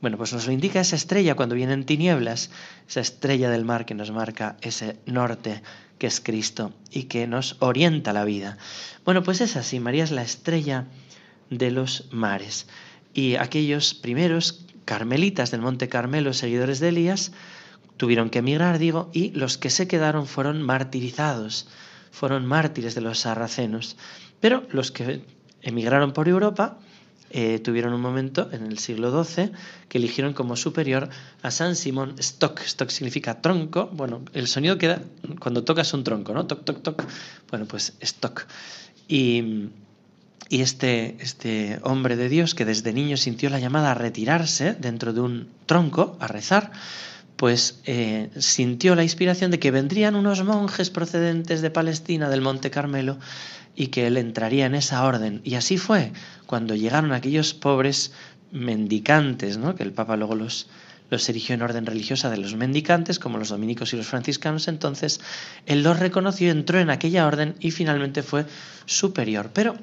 Bueno, 0.00 0.16
pues 0.16 0.32
nos 0.32 0.46
lo 0.46 0.52
indica 0.52 0.80
esa 0.80 0.96
estrella 0.96 1.34
cuando 1.34 1.54
vienen 1.54 1.84
tinieblas, 1.84 2.50
esa 2.88 3.00
estrella 3.00 3.50
del 3.50 3.64
mar 3.64 3.86
que 3.86 3.94
nos 3.94 4.10
marca 4.10 4.56
ese 4.60 4.96
norte 5.06 5.62
que 5.98 6.06
es 6.06 6.20
Cristo 6.20 6.72
y 6.90 7.04
que 7.04 7.26
nos 7.26 7.56
orienta 7.60 8.12
la 8.12 8.24
vida. 8.24 8.58
Bueno, 9.04 9.22
pues 9.22 9.40
es 9.40 9.56
así, 9.56 9.80
María 9.80 10.04
es 10.04 10.10
la 10.10 10.22
estrella 10.22 10.86
de 11.50 11.70
los 11.70 12.08
mares. 12.10 12.66
Y 13.14 13.36
aquellos 13.36 13.94
primeros 13.94 14.64
carmelitas 14.84 15.50
del 15.50 15.62
Monte 15.62 15.88
Carmelo, 15.88 16.32
seguidores 16.32 16.80
de 16.80 16.88
Elías, 16.88 17.32
tuvieron 17.96 18.30
que 18.30 18.40
emigrar, 18.40 18.78
digo, 18.78 19.10
y 19.12 19.30
los 19.30 19.58
que 19.58 19.70
se 19.70 19.88
quedaron 19.88 20.26
fueron 20.26 20.62
martirizados, 20.62 21.68
fueron 22.10 22.46
mártires 22.46 22.94
de 22.94 23.00
los 23.00 23.20
sarracenos. 23.20 23.96
Pero 24.40 24.66
los 24.70 24.90
que 24.90 25.24
emigraron 25.62 26.12
por 26.12 26.28
Europa 26.28 26.78
eh, 27.30 27.58
tuvieron 27.58 27.92
un 27.92 28.00
momento 28.00 28.48
en 28.52 28.66
el 28.66 28.78
siglo 28.78 29.24
XII 29.24 29.50
que 29.88 29.98
eligieron 29.98 30.32
como 30.32 30.56
superior 30.56 31.08
a 31.42 31.50
San 31.50 31.76
Simón 31.76 32.14
Stock. 32.18 32.60
Stock 32.60 32.90
significa 32.90 33.40
tronco. 33.40 33.88
Bueno, 33.92 34.22
el 34.32 34.46
sonido 34.46 34.78
queda 34.78 35.02
cuando 35.38 35.64
tocas 35.64 35.92
un 35.94 36.04
tronco, 36.04 36.34
¿no? 36.34 36.46
Toc, 36.46 36.64
toc, 36.64 36.82
toc. 36.82 37.04
Bueno, 37.50 37.66
pues 37.66 37.94
Stock. 38.00 38.46
Y 39.08 39.68
y 40.48 40.62
este, 40.62 41.16
este 41.20 41.80
hombre 41.82 42.16
de 42.16 42.28
Dios 42.28 42.54
que 42.54 42.64
desde 42.64 42.92
niño 42.92 43.16
sintió 43.16 43.50
la 43.50 43.58
llamada 43.58 43.90
a 43.90 43.94
retirarse 43.94 44.74
dentro 44.74 45.12
de 45.12 45.20
un 45.20 45.48
tronco, 45.66 46.16
a 46.20 46.28
rezar, 46.28 46.70
pues 47.36 47.80
eh, 47.84 48.30
sintió 48.38 48.94
la 48.94 49.02
inspiración 49.02 49.50
de 49.50 49.58
que 49.58 49.70
vendrían 49.70 50.16
unos 50.16 50.42
monjes 50.42 50.90
procedentes 50.90 51.60
de 51.60 51.70
Palestina, 51.70 52.30
del 52.30 52.40
Monte 52.40 52.70
Carmelo, 52.70 53.18
y 53.74 53.88
que 53.88 54.06
él 54.06 54.16
entraría 54.16 54.66
en 54.66 54.74
esa 54.74 55.04
orden. 55.04 55.42
Y 55.44 55.54
así 55.54 55.76
fue 55.76 56.12
cuando 56.46 56.74
llegaron 56.74 57.12
aquellos 57.12 57.52
pobres 57.52 58.12
mendicantes, 58.50 59.58
¿no? 59.58 59.74
que 59.74 59.82
el 59.82 59.92
Papa 59.92 60.16
luego 60.16 60.34
los, 60.34 60.68
los 61.10 61.28
erigió 61.28 61.54
en 61.54 61.62
orden 61.62 61.84
religiosa 61.84 62.30
de 62.30 62.38
los 62.38 62.54
mendicantes, 62.54 63.18
como 63.18 63.38
los 63.38 63.50
dominicos 63.50 63.92
y 63.92 63.96
los 63.96 64.06
franciscanos, 64.06 64.66
entonces 64.68 65.20
él 65.66 65.82
los 65.82 65.98
reconoció, 65.98 66.50
entró 66.50 66.78
en 66.80 66.88
aquella 66.88 67.26
orden 67.26 67.54
y 67.60 67.70
finalmente 67.70 68.22
fue 68.22 68.46
superior. 68.86 69.50
Pero 69.52 69.76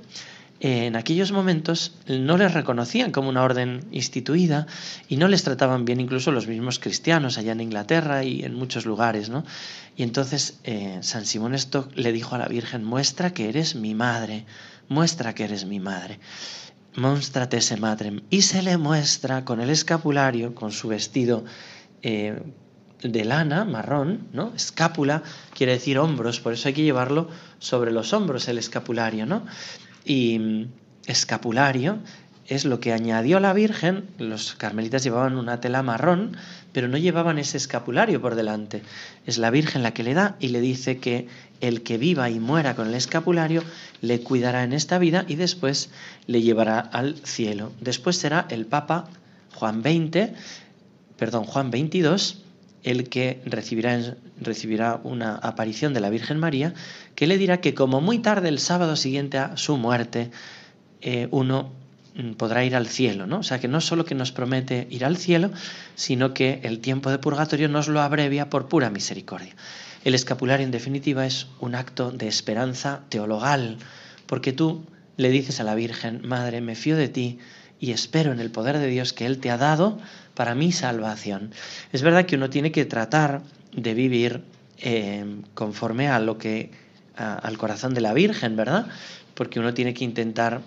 en 0.65 0.95
aquellos 0.95 1.33
momentos 1.33 1.91
no 2.07 2.37
les 2.37 2.53
reconocían 2.53 3.11
como 3.11 3.27
una 3.27 3.43
orden 3.43 3.83
instituida 3.91 4.65
y 5.09 5.17
no 5.17 5.27
les 5.27 5.43
trataban 5.43 5.83
bien 5.83 5.99
incluso 5.99 6.31
los 6.31 6.47
mismos 6.47 6.79
cristianos 6.79 7.37
allá 7.37 7.51
en 7.51 7.59
Inglaterra 7.59 8.23
y 8.23 8.45
en 8.45 8.55
muchos 8.55 8.85
lugares, 8.85 9.27
¿no? 9.27 9.43
Y 9.97 10.03
entonces 10.03 10.61
eh, 10.63 10.99
San 11.01 11.25
Simón 11.25 11.53
Stock 11.55 11.91
le 11.95 12.13
dijo 12.13 12.35
a 12.35 12.37
la 12.37 12.47
Virgen, 12.47 12.85
muestra 12.85 13.33
que 13.33 13.49
eres 13.49 13.75
mi 13.75 13.93
madre, 13.93 14.45
muestra 14.87 15.35
que 15.35 15.43
eres 15.43 15.65
mi 15.65 15.81
madre. 15.81 16.21
Monstrate 16.95 17.59
se 17.59 17.75
madrem. 17.75 18.21
Y 18.29 18.43
se 18.43 18.61
le 18.61 18.77
muestra 18.77 19.43
con 19.43 19.59
el 19.59 19.69
escapulario, 19.69 20.55
con 20.55 20.71
su 20.71 20.87
vestido 20.87 21.43
eh, 22.03 22.41
de 23.01 23.25
lana, 23.25 23.65
marrón, 23.65 24.29
¿no? 24.31 24.53
Escápula 24.55 25.23
quiere 25.53 25.73
decir 25.73 25.99
hombros, 25.99 26.39
por 26.39 26.53
eso 26.53 26.69
hay 26.69 26.73
que 26.73 26.83
llevarlo 26.83 27.27
sobre 27.59 27.91
los 27.91 28.13
hombros 28.13 28.47
el 28.47 28.59
escapulario, 28.59 29.25
¿no? 29.25 29.43
Y 30.05 30.39
mm, 30.39 30.67
escapulario 31.07 31.99
es 32.47 32.65
lo 32.65 32.79
que 32.79 32.93
añadió 32.93 33.39
la 33.39 33.53
Virgen. 33.53 34.05
Los 34.17 34.55
carmelitas 34.55 35.03
llevaban 35.03 35.37
una 35.37 35.61
tela 35.61 35.83
marrón, 35.83 36.35
pero 36.71 36.87
no 36.87 36.97
llevaban 36.97 37.37
ese 37.37 37.57
escapulario 37.57 38.21
por 38.21 38.35
delante. 38.35 38.83
Es 39.25 39.37
la 39.37 39.49
Virgen 39.49 39.83
la 39.83 39.93
que 39.93 40.03
le 40.03 40.13
da 40.13 40.35
y 40.39 40.49
le 40.49 40.59
dice 40.59 40.97
que 40.97 41.27
el 41.61 41.83
que 41.83 41.97
viva 41.97 42.29
y 42.29 42.39
muera 42.39 42.75
con 42.75 42.87
el 42.87 42.95
escapulario 42.95 43.63
le 44.01 44.19
cuidará 44.19 44.63
en 44.63 44.73
esta 44.73 44.97
vida 44.97 45.25
y 45.27 45.35
después 45.35 45.89
le 46.27 46.41
llevará 46.41 46.79
al 46.79 47.15
cielo. 47.23 47.71
Después 47.79 48.17
será 48.17 48.45
el 48.49 48.65
Papa 48.65 49.07
Juan 49.55 49.81
XX, 49.81 50.31
perdón, 51.17 51.45
Juan 51.45 51.71
XXII, 51.71 52.42
el 52.83 53.09
que 53.09 53.41
recibirá, 53.45 54.15
recibirá 54.39 54.99
una 55.03 55.35
aparición 55.35 55.93
de 55.93 56.01
la 56.01 56.09
Virgen 56.09 56.39
María, 56.39 56.73
que 57.15 57.27
le 57.27 57.37
dirá 57.37 57.61
que 57.61 57.73
como 57.73 58.01
muy 58.01 58.19
tarde 58.19 58.49
el 58.49 58.59
sábado 58.59 58.95
siguiente 58.95 59.37
a 59.37 59.57
su 59.57 59.77
muerte, 59.77 60.31
eh, 61.01 61.27
uno 61.31 61.71
mm, 62.15 62.33
podrá 62.33 62.63
ir 62.65 62.75
al 62.75 62.87
cielo, 62.87 63.25
¿no? 63.25 63.39
O 63.39 63.43
sea 63.43 63.59
que 63.59 63.67
no 63.67 63.81
solo 63.81 64.05
que 64.05 64.15
nos 64.15 64.31
promete 64.31 64.87
ir 64.89 65.05
al 65.05 65.17
cielo, 65.17 65.51
sino 65.95 66.33
que 66.33 66.59
el 66.63 66.79
tiempo 66.79 67.09
de 67.09 67.19
purgatorio 67.19 67.69
nos 67.69 67.87
lo 67.87 68.01
abrevia 68.01 68.49
por 68.49 68.67
pura 68.67 68.89
misericordia. 68.89 69.55
El 70.03 70.15
escapulario, 70.15 70.65
en 70.65 70.71
definitiva, 70.71 71.25
es 71.25 71.47
un 71.59 71.75
acto 71.75 72.11
de 72.11 72.27
esperanza 72.27 73.01
teologal, 73.09 73.77
porque 74.27 74.51
tú 74.51 74.85
le 75.15 75.29
dices 75.29 75.59
a 75.59 75.63
la 75.63 75.75
Virgen, 75.75 76.21
Madre, 76.27 76.59
me 76.59 76.75
fío 76.75 76.97
de 76.97 77.07
ti 77.07 77.39
y 77.79 77.91
espero 77.91 78.31
en 78.31 78.39
el 78.39 78.51
poder 78.51 78.79
de 78.79 78.87
Dios 78.87 79.13
que 79.13 79.25
Él 79.25 79.39
te 79.39 79.51
ha 79.51 79.57
dado 79.57 79.99
para 80.33 80.55
mi 80.55 80.71
salvación. 80.71 81.51
Es 81.91 82.01
verdad 82.01 82.25
que 82.25 82.35
uno 82.35 82.49
tiene 82.49 82.71
que 82.71 82.85
tratar 82.85 83.41
de 83.71 83.93
vivir 83.93 84.43
eh, 84.79 85.25
conforme 85.53 86.09
a 86.09 86.19
lo 86.19 86.37
que 86.37 86.71
al 87.15 87.59
corazón 87.59 87.93
de 87.93 88.01
la 88.01 88.13
Virgen, 88.13 88.55
¿verdad? 88.55 88.87
Porque 89.35 89.59
uno 89.59 89.73
tiene 89.75 89.93
que 89.93 90.03
intentar 90.03 90.61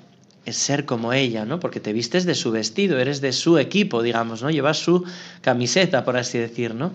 ser 0.47 0.85
como 0.85 1.13
ella, 1.13 1.45
¿no? 1.45 1.59
Porque 1.59 1.81
te 1.81 1.93
vistes 1.93 2.25
de 2.25 2.35
su 2.35 2.53
vestido, 2.53 2.99
eres 2.99 3.21
de 3.21 3.33
su 3.33 3.59
equipo, 3.59 4.03
digamos, 4.03 4.43
¿no? 4.43 4.51
Llevas 4.51 4.79
su 4.79 5.05
camiseta, 5.41 6.05
por 6.05 6.17
así 6.17 6.39
decir, 6.39 6.75
¿no? 6.75 6.95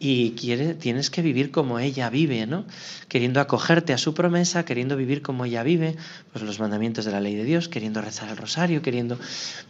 Y 0.00 0.30
tienes 0.78 1.10
que 1.10 1.22
vivir 1.22 1.50
como 1.50 1.78
ella 1.78 2.08
vive, 2.08 2.46
¿no? 2.46 2.64
Queriendo 3.08 3.40
acogerte 3.40 3.92
a 3.92 3.98
su 3.98 4.14
promesa, 4.14 4.64
queriendo 4.64 4.96
vivir 4.96 5.22
como 5.22 5.44
ella 5.44 5.62
vive, 5.62 5.96
pues 6.32 6.44
los 6.44 6.60
mandamientos 6.60 7.04
de 7.04 7.12
la 7.12 7.20
ley 7.20 7.34
de 7.34 7.44
Dios, 7.44 7.68
queriendo 7.68 8.00
rezar 8.00 8.28
el 8.28 8.36
rosario, 8.36 8.80
queriendo... 8.80 9.18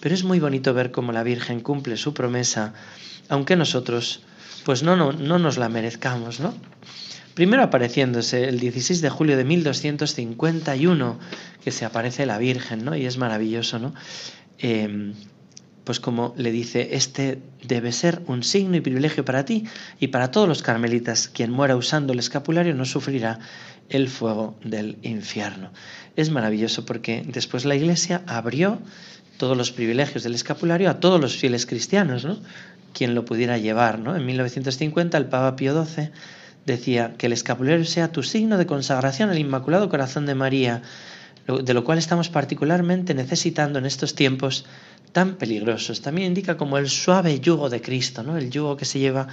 Pero 0.01 0.15
es 0.15 0.25
muy 0.25 0.39
bonito 0.39 0.75
ver 0.75 0.91
cómo 0.91 1.13
la 1.13 1.23
Virgen 1.23 1.61
cumple 1.61 1.97
su 1.97 2.13
promesa, 2.13 2.75
aunque 3.31 3.57
nosotros, 3.57 4.21
pues 4.65 4.83
no, 4.83 4.97
no, 4.97 5.13
no 5.13 5.39
nos 5.39 5.57
la 5.57 5.71
merezcamos, 5.71 6.41
¿no? 6.41 6.55
Primero 7.33 7.63
apareciéndose 7.63 8.49
el 8.49 8.59
16 8.61 9.01
de 9.01 9.11
julio 9.11 9.37
de 9.37 9.45
1251, 9.45 11.19
que 11.65 11.71
se 11.71 11.85
aparece 11.87 12.27
la 12.27 12.37
Virgen, 12.37 12.85
¿no? 12.85 12.97
Y 12.97 13.07
es 13.07 13.17
maravilloso, 13.17 13.79
¿no? 13.79 13.95
Eh, 14.59 15.15
pues 15.89 16.01
como 16.01 16.35
le 16.37 16.53
dice, 16.53 16.91
este 16.93 17.39
debe 17.63 17.93
ser 17.93 18.21
un 18.27 18.43
signo 18.43 18.77
y 18.77 18.83
privilegio 18.83 19.25
para 19.25 19.47
ti 19.47 19.65
y 19.99 20.09
para 20.09 20.31
todos 20.31 20.47
los 20.47 20.63
carmelitas. 20.63 21.29
Quien 21.29 21.51
muera 21.51 21.77
usando 21.77 22.13
el 22.13 22.19
escapulario 22.19 22.75
no 22.75 22.85
sufrirá 22.85 23.39
el 23.89 24.11
fuego 24.11 24.55
del 24.63 24.99
infierno. 25.01 25.71
Es 26.15 26.29
maravilloso 26.29 26.85
porque 26.85 27.25
después 27.27 27.65
la 27.65 27.75
Iglesia 27.75 28.21
abrió 28.27 28.81
todos 29.39 29.57
los 29.57 29.73
privilegios 29.73 30.25
del 30.25 30.35
escapulario 30.35 30.91
a 30.91 31.01
todos 31.01 31.19
los 31.19 31.39
fieles 31.39 31.65
cristianos, 31.65 32.27
¿no? 32.27 32.37
Quien 32.93 33.15
lo 33.15 33.25
pudiera 33.25 33.57
llevar, 33.57 33.99
¿no? 33.99 34.15
En 34.15 34.27
1950 34.27 35.17
el 35.17 35.25
Papa 35.25 35.57
Pío 35.57 35.87
XII 35.87 36.11
decía 36.67 37.15
que 37.17 37.29
el 37.29 37.33
escapulario 37.33 37.87
sea 37.87 38.13
tu 38.13 38.23
signo 38.23 38.59
de 38.59 38.67
consagración 38.67 39.31
al 39.31 39.39
Inmaculado 39.39 39.89
Corazón 39.89 40.27
de 40.27 40.35
María, 40.35 40.83
de 41.57 41.75
lo 41.75 41.83
cual 41.83 41.99
estamos 41.99 42.29
particularmente 42.29 43.15
necesitando 43.15 43.79
en 43.79 43.87
estos 43.87 44.15
tiempos 44.15 44.67
tan 45.13 45.37
peligrosos. 45.37 46.03
También 46.03 46.29
indica 46.29 46.59
como 46.59 46.77
el 46.77 46.89
suave 46.89 47.41
yugo 47.41 47.71
de 47.71 47.81
Cristo, 47.81 48.23
¿no? 48.23 48.37
el 48.37 48.51
yugo 48.51 48.77
que 48.77 48.85
se 48.85 48.99
lleva 48.99 49.29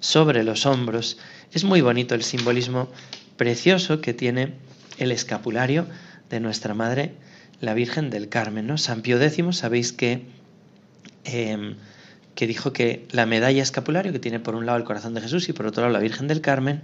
sobre 0.00 0.44
los 0.44 0.64
hombros. 0.64 1.18
Es 1.52 1.64
muy 1.64 1.82
bonito 1.82 2.14
el 2.14 2.22
simbolismo 2.22 2.88
precioso 3.36 4.00
que 4.00 4.14
tiene 4.14 4.54
el 4.98 5.12
escapulario 5.12 5.86
de 6.30 6.40
nuestra 6.40 6.72
Madre, 6.72 7.12
la 7.60 7.74
Virgen 7.74 8.08
del 8.08 8.30
Carmen. 8.30 8.66
¿no? 8.66 8.78
San 8.78 9.02
Pío 9.02 9.20
X, 9.20 9.44
sabéis 9.56 9.92
que, 9.92 10.24
em, 11.24 11.76
que 12.34 12.46
dijo 12.46 12.72
que 12.72 13.06
la 13.12 13.26
medalla 13.26 13.62
escapulario, 13.62 14.12
que 14.12 14.18
tiene 14.18 14.40
por 14.40 14.54
un 14.54 14.66
lado 14.66 14.78
el 14.78 14.84
corazón 14.84 15.14
de 15.14 15.20
Jesús 15.20 15.48
y 15.48 15.52
por 15.52 15.66
otro 15.66 15.82
lado 15.82 15.92
la 15.92 15.98
Virgen 15.98 16.28
del 16.28 16.40
Carmen, 16.40 16.82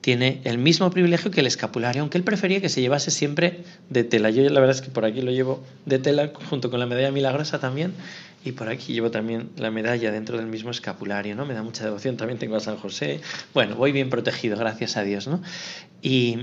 tiene 0.00 0.40
el 0.44 0.58
mismo 0.58 0.90
privilegio 0.90 1.30
que 1.30 1.40
el 1.40 1.46
escapulario, 1.46 2.02
aunque 2.02 2.18
él 2.18 2.24
prefería 2.24 2.60
que 2.60 2.68
se 2.68 2.80
llevase 2.80 3.10
siempre 3.10 3.64
de 3.88 4.04
tela. 4.04 4.30
Yo 4.30 4.42
la 4.48 4.60
verdad 4.60 4.76
es 4.76 4.82
que 4.82 4.90
por 4.90 5.04
aquí 5.04 5.22
lo 5.22 5.30
llevo 5.30 5.64
de 5.86 5.98
tela 5.98 6.30
junto 6.50 6.70
con 6.70 6.78
la 6.78 6.86
medalla 6.86 7.10
milagrosa 7.10 7.58
también 7.58 7.94
y 8.44 8.52
por 8.52 8.68
aquí 8.68 8.92
llevo 8.92 9.10
también 9.10 9.48
la 9.56 9.70
medalla 9.70 10.12
dentro 10.12 10.36
del 10.36 10.46
mismo 10.46 10.70
escapulario, 10.70 11.34
¿no? 11.34 11.46
Me 11.46 11.54
da 11.54 11.62
mucha 11.62 11.84
devoción, 11.84 12.18
también 12.18 12.38
tengo 12.38 12.56
a 12.56 12.60
San 12.60 12.76
José. 12.76 13.20
Bueno, 13.54 13.76
voy 13.76 13.92
bien 13.92 14.10
protegido, 14.10 14.58
gracias 14.58 14.98
a 14.98 15.02
Dios, 15.02 15.26
¿no? 15.26 15.42
Y, 16.02 16.36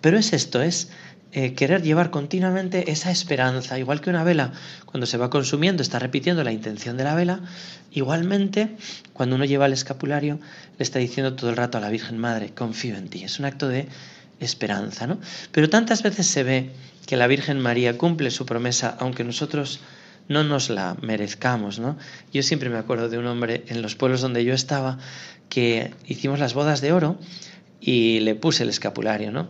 pero 0.00 0.18
es 0.18 0.32
esto, 0.32 0.60
es 0.60 0.90
eh, 1.32 1.54
querer 1.54 1.82
llevar 1.82 2.10
continuamente 2.10 2.90
esa 2.90 3.10
esperanza, 3.10 3.78
igual 3.78 4.00
que 4.00 4.10
una 4.10 4.24
vela, 4.24 4.52
cuando 4.84 5.06
se 5.06 5.18
va 5.18 5.28
consumiendo, 5.28 5.82
está 5.82 5.98
repitiendo 5.98 6.44
la 6.44 6.52
intención 6.52 6.96
de 6.96 7.04
la 7.04 7.14
vela, 7.14 7.40
igualmente, 7.92 8.76
cuando 9.12 9.36
uno 9.36 9.44
lleva 9.44 9.66
el 9.66 9.72
escapulario, 9.72 10.38
le 10.78 10.82
está 10.82 10.98
diciendo 10.98 11.34
todo 11.34 11.50
el 11.50 11.56
rato 11.56 11.78
a 11.78 11.80
la 11.80 11.90
Virgen 11.90 12.18
Madre, 12.18 12.52
confío 12.54 12.96
en 12.96 13.08
ti, 13.08 13.24
es 13.24 13.38
un 13.38 13.44
acto 13.44 13.68
de 13.68 13.88
esperanza, 14.40 15.06
¿no? 15.06 15.18
Pero 15.52 15.68
tantas 15.68 16.02
veces 16.02 16.26
se 16.26 16.42
ve 16.42 16.70
que 17.06 17.16
la 17.16 17.26
Virgen 17.26 17.60
María 17.60 17.96
cumple 17.96 18.30
su 18.30 18.46
promesa, 18.46 18.96
aunque 18.98 19.24
nosotros 19.24 19.80
no 20.28 20.42
nos 20.42 20.70
la 20.70 20.96
merezcamos, 21.02 21.78
¿no? 21.78 21.96
Yo 22.32 22.42
siempre 22.42 22.68
me 22.68 22.78
acuerdo 22.78 23.08
de 23.08 23.18
un 23.18 23.26
hombre 23.26 23.64
en 23.68 23.82
los 23.82 23.94
pueblos 23.94 24.20
donde 24.20 24.44
yo 24.44 24.54
estaba 24.54 24.98
que 25.48 25.92
hicimos 26.06 26.38
las 26.38 26.54
bodas 26.54 26.80
de 26.80 26.92
oro 26.92 27.18
y 27.80 28.20
le 28.20 28.34
puse 28.34 28.64
el 28.64 28.68
escapulario, 28.68 29.30
¿no? 29.30 29.48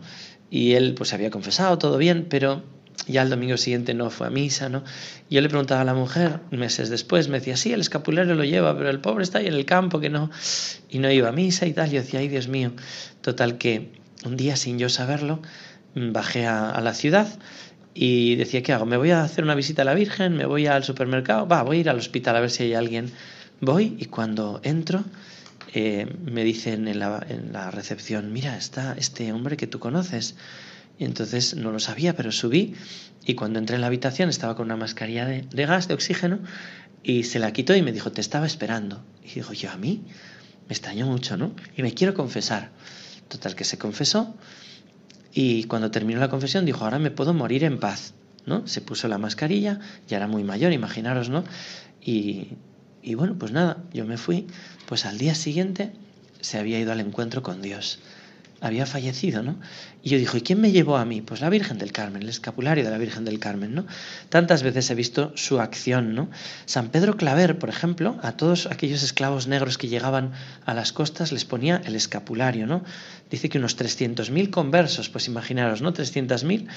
Y 0.49 0.73
él 0.73 0.93
pues 0.95 1.13
había 1.13 1.29
confesado 1.29 1.77
todo 1.77 1.97
bien, 1.97 2.27
pero 2.29 2.63
ya 3.07 3.21
el 3.21 3.29
domingo 3.29 3.57
siguiente 3.57 3.93
no 3.93 4.09
fue 4.09 4.27
a 4.27 4.29
misa, 4.29 4.69
¿no? 4.69 4.83
Yo 5.29 5.41
le 5.41 5.49
preguntaba 5.49 5.81
a 5.81 5.85
la 5.85 5.93
mujer, 5.93 6.39
meses 6.51 6.89
después, 6.89 7.29
me 7.29 7.39
decía, 7.39 7.55
sí, 7.55 7.71
el 7.71 7.81
escapulario 7.81 8.35
lo 8.35 8.43
lleva, 8.43 8.75
pero 8.77 8.89
el 8.89 8.99
pobre 8.99 9.23
está 9.23 9.39
ahí 9.39 9.47
en 9.47 9.53
el 9.53 9.65
campo, 9.65 9.99
que 9.99 10.09
no, 10.09 10.29
y 10.89 10.99
no 10.99 11.11
iba 11.11 11.29
a 11.29 11.31
misa 11.31 11.67
y 11.67 11.73
tal. 11.73 11.89
Yo 11.89 12.01
decía, 12.01 12.19
ay, 12.19 12.27
Dios 12.27 12.47
mío. 12.47 12.71
Total 13.21 13.57
que 13.57 13.91
un 14.25 14.35
día, 14.35 14.55
sin 14.55 14.79
yo 14.79 14.89
saberlo, 14.89 15.41
bajé 15.95 16.47
a, 16.47 16.79
la 16.81 16.93
ciudad 16.93 17.27
y 17.93 18.35
decía, 18.35 18.61
¿qué 18.63 18.73
hago? 18.73 18.85
¿Me 18.85 18.97
voy 18.97 19.11
a 19.11 19.23
hacer 19.23 19.43
una 19.43 19.55
visita 19.55 19.83
a 19.83 19.85
la 19.85 19.93
Virgen? 19.93 20.35
¿Me 20.35 20.45
voy 20.45 20.67
al 20.67 20.83
supermercado? 20.83 21.47
Va, 21.47 21.63
voy 21.63 21.77
a 21.77 21.79
ir 21.81 21.89
al 21.89 21.97
hospital 21.97 22.35
a 22.35 22.41
ver 22.41 22.49
si 22.49 22.63
hay 22.63 22.73
alguien. 22.73 23.11
Voy 23.61 23.95
y 23.97 24.05
cuando 24.05 24.59
entro 24.63 25.03
eh, 25.73 26.07
me 26.25 26.43
dicen 26.43 26.87
en 26.87 26.99
la, 26.99 27.25
en 27.27 27.53
la 27.53 27.71
recepción, 27.71 28.31
mira, 28.33 28.57
está 28.57 28.95
este 28.97 29.31
hombre 29.31 29.57
que 29.57 29.67
tú 29.67 29.79
conoces. 29.79 30.35
Y 30.99 31.05
entonces 31.05 31.55
no 31.55 31.71
lo 31.71 31.79
sabía, 31.79 32.15
pero 32.15 32.31
subí 32.31 32.73
y 33.25 33.35
cuando 33.35 33.59
entré 33.59 33.75
en 33.75 33.81
la 33.81 33.87
habitación 33.87 34.29
estaba 34.29 34.55
con 34.55 34.65
una 34.65 34.77
mascarilla 34.77 35.25
de, 35.25 35.43
de, 35.43 35.65
gas, 35.65 35.87
de 35.87 35.93
oxígeno, 35.93 36.39
y 37.03 37.23
se 37.23 37.39
la 37.39 37.53
quitó 37.53 37.75
y 37.75 37.81
me 37.81 37.91
dijo, 37.91 38.11
te 38.11 38.21
estaba 38.21 38.45
esperando. 38.45 39.03
Y 39.23 39.35
dijo, 39.35 39.53
yo 39.53 39.69
a 39.69 39.77
mí, 39.77 40.03
me 40.67 40.73
extrañó 40.73 41.05
mucho, 41.05 41.37
¿no? 41.37 41.53
Y 41.75 41.83
me 41.83 41.93
quiero 41.93 42.13
confesar. 42.13 42.71
Total, 43.27 43.55
que 43.55 43.63
se 43.63 43.77
confesó 43.77 44.35
y 45.39 45.65
cuando 45.65 45.91
terminó 45.91 46.19
la 46.19 46.29
confesión 46.29 46.65
dijo, 46.65 46.83
ahora 46.83 46.97
me 46.97 47.11
puedo 47.11 47.31
morir 47.31 47.63
en 47.63 47.79
paz, 47.79 48.15
¿no? 48.47 48.65
Se 48.67 48.81
puso 48.81 49.07
la 49.07 49.19
mascarilla, 49.19 49.79
ya 50.07 50.17
era 50.17 50.25
muy 50.25 50.43
mayor, 50.43 50.71
imaginaros, 50.73 51.29
¿no? 51.29 51.43
Y, 52.01 52.53
Y 53.07 53.15
bueno, 53.15 53.37
pues 53.39 53.53
nada, 53.53 53.77
yo 53.93 54.03
me 54.03 54.17
fui, 54.17 54.47
pues 54.85 55.05
al 55.05 55.17
día 55.17 55.33
siguiente 55.33 55.93
se 56.41 56.57
había 56.57 56.77
ido 56.77 56.91
al 56.91 56.99
encuentro 56.99 57.41
con 57.41 57.61
Dios 57.61 57.99
había 58.61 58.85
fallecido, 58.85 59.43
¿no? 59.43 59.59
Y 60.03 60.09
yo 60.09 60.17
dijo, 60.17 60.37
¿y 60.37 60.41
quién 60.41 60.61
me 60.61 60.71
llevó 60.71 60.97
a 60.97 61.05
mí? 61.05 61.21
Pues 61.21 61.41
la 61.41 61.49
Virgen 61.49 61.77
del 61.77 61.91
Carmen, 61.91 62.21
el 62.21 62.29
escapulario 62.29 62.83
de 62.83 62.89
la 62.89 62.97
Virgen 62.97 63.25
del 63.25 63.39
Carmen, 63.39 63.75
¿no? 63.75 63.85
Tantas 64.29 64.63
veces 64.63 64.89
he 64.89 64.95
visto 64.95 65.31
su 65.35 65.59
acción, 65.59 66.15
¿no? 66.15 66.29
San 66.65 66.89
Pedro 66.89 67.17
Claver, 67.17 67.59
por 67.59 67.69
ejemplo, 67.69 68.17
a 68.21 68.33
todos 68.33 68.67
aquellos 68.67 69.03
esclavos 69.03 69.47
negros 69.47 69.77
que 69.77 69.87
llegaban 69.87 70.31
a 70.65 70.73
las 70.73 70.93
costas 70.93 71.31
les 71.31 71.45
ponía 71.45 71.81
el 71.85 71.95
escapulario, 71.95 72.67
¿no? 72.67 72.83
Dice 73.29 73.49
que 73.49 73.57
unos 73.57 73.77
300.000 73.77 74.49
conversos, 74.49 75.09
pues 75.09 75.27
imaginaros, 75.27 75.81
¿no? 75.81 75.93
300.000 75.93 76.67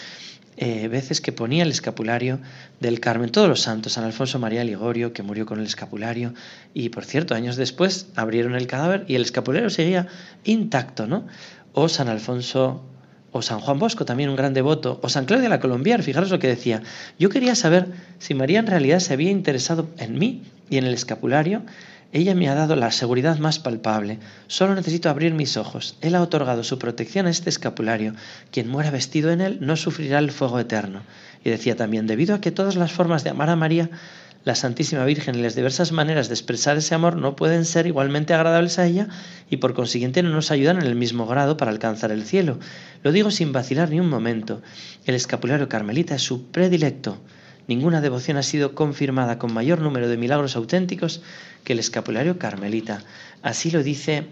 eh, 0.57 0.89
veces 0.89 1.21
que 1.21 1.33
ponía 1.33 1.63
el 1.63 1.71
escapulario 1.71 2.41
del 2.81 3.01
Carmen. 3.01 3.31
Todos 3.31 3.49
los 3.49 3.63
santos, 3.63 3.95
San 3.95 4.05
Alfonso 4.05 4.39
María 4.39 4.65
Ligorio, 4.65 5.13
que 5.13 5.23
murió 5.23 5.47
con 5.47 5.59
el 5.61 5.65
escapulario, 5.65 6.35
y 6.75 6.91
por 6.91 7.05
cierto, 7.05 7.35
años 7.35 7.57
después 7.57 8.09
abrieron 8.17 8.55
el 8.55 8.67
cadáver 8.67 9.05
y 9.09 9.15
el 9.15 9.23
escapulario 9.23 9.71
seguía 9.71 10.09
intacto, 10.45 11.07
¿no? 11.07 11.27
O 11.73 11.89
San 11.89 12.09
Alfonso 12.09 12.83
o 13.33 13.43
San 13.43 13.61
Juan 13.61 13.79
Bosco, 13.79 14.05
también 14.05 14.31
un 14.31 14.37
gran 14.37 14.55
devoto, 14.55 14.99
o 15.03 15.09
San 15.09 15.25
Claudio 15.25 15.45
de 15.45 15.51
la 15.51 15.61
Colombier, 15.61 16.03
fijaros 16.03 16.31
lo 16.31 16.39
que 16.39 16.49
decía. 16.49 16.83
Yo 17.19 17.29
quería 17.29 17.55
saber 17.55 17.87
si 18.19 18.35
María 18.35 18.59
en 18.59 18.67
realidad 18.67 18.99
se 18.99 19.13
había 19.13 19.31
interesado 19.31 19.89
en 19.99 20.19
mí 20.19 20.43
y 20.69 20.79
en 20.79 20.85
el 20.85 20.95
escapulario. 20.95 21.63
Ella 22.13 22.35
me 22.35 22.49
ha 22.49 22.57
dado 22.57 22.75
la 22.75 22.91
seguridad 22.91 23.39
más 23.39 23.61
palpable. 23.61 24.19
Solo 24.49 24.75
necesito 24.75 25.09
abrir 25.09 25.33
mis 25.33 25.57
ojos. 25.57 25.97
Él 26.01 26.17
ha 26.17 26.23
otorgado 26.23 26.65
su 26.65 26.77
protección 26.77 27.27
a 27.27 27.31
este 27.31 27.51
escapulario. 27.51 28.15
Quien 28.51 28.69
muera 28.69 28.91
vestido 28.91 29.31
en 29.31 29.41
él 29.41 29.59
no 29.61 29.77
sufrirá 29.77 30.19
el 30.19 30.33
fuego 30.33 30.59
eterno. 30.59 31.03
Y 31.45 31.51
decía 31.51 31.77
también, 31.77 32.09
debido 32.09 32.35
a 32.35 32.41
que 32.41 32.51
todas 32.51 32.75
las 32.75 32.91
formas 32.91 33.23
de 33.23 33.31
amar 33.31 33.49
a 33.49 33.55
María 33.55 33.91
la 34.45 34.55
Santísima 34.55 35.05
Virgen 35.05 35.35
y 35.35 35.43
las 35.43 35.55
diversas 35.55 35.93
maneras 35.93 36.29
de 36.29 36.35
expresar 36.35 36.77
ese 36.79 36.95
amor 36.95 37.17
no 37.17 37.37
pueden 37.37 37.65
ser 37.65 37.87
igualmente 37.87 38.33
agradables 38.33 38.79
a 38.79 38.87
ella 38.87 39.09
y 39.51 39.59
por 39.59 39.75
consiguiente 39.75 40.23
no 40.23 40.31
nos 40.31 40.51
ayudan 40.51 40.79
en 40.79 40.87
el 40.87 40.95
mismo 40.95 41.27
grado 41.27 41.57
para 41.57 41.71
alcanzar 41.71 42.11
el 42.11 42.25
cielo. 42.25 42.59
Lo 43.03 43.13
digo 43.13 43.31
sin 43.31 43.53
vacilar 43.53 43.91
ni 43.91 44.01
un 44.01 44.09
momento. 44.09 44.63
El 45.05 45.15
escapulario 45.15 45.69
carmelita 45.69 46.15
es 46.15 46.23
su 46.23 46.47
predilecto. 46.51 47.19
Ninguna 47.69 48.01
devoción 48.01 48.39
ha 48.39 48.43
sido 48.43 48.75
confirmada 48.75 49.39
con 49.39 49.53
mayor 49.53 49.81
número 49.81 50.09
de 50.09 50.17
milagros 50.17 50.57
auténticos 50.57 51.21
que 51.63 51.75
el 51.75 51.79
escapulario 51.79 52.39
carmelita. 52.39 53.03
Así 53.43 53.71
lo 53.71 53.83
dice 53.83 54.27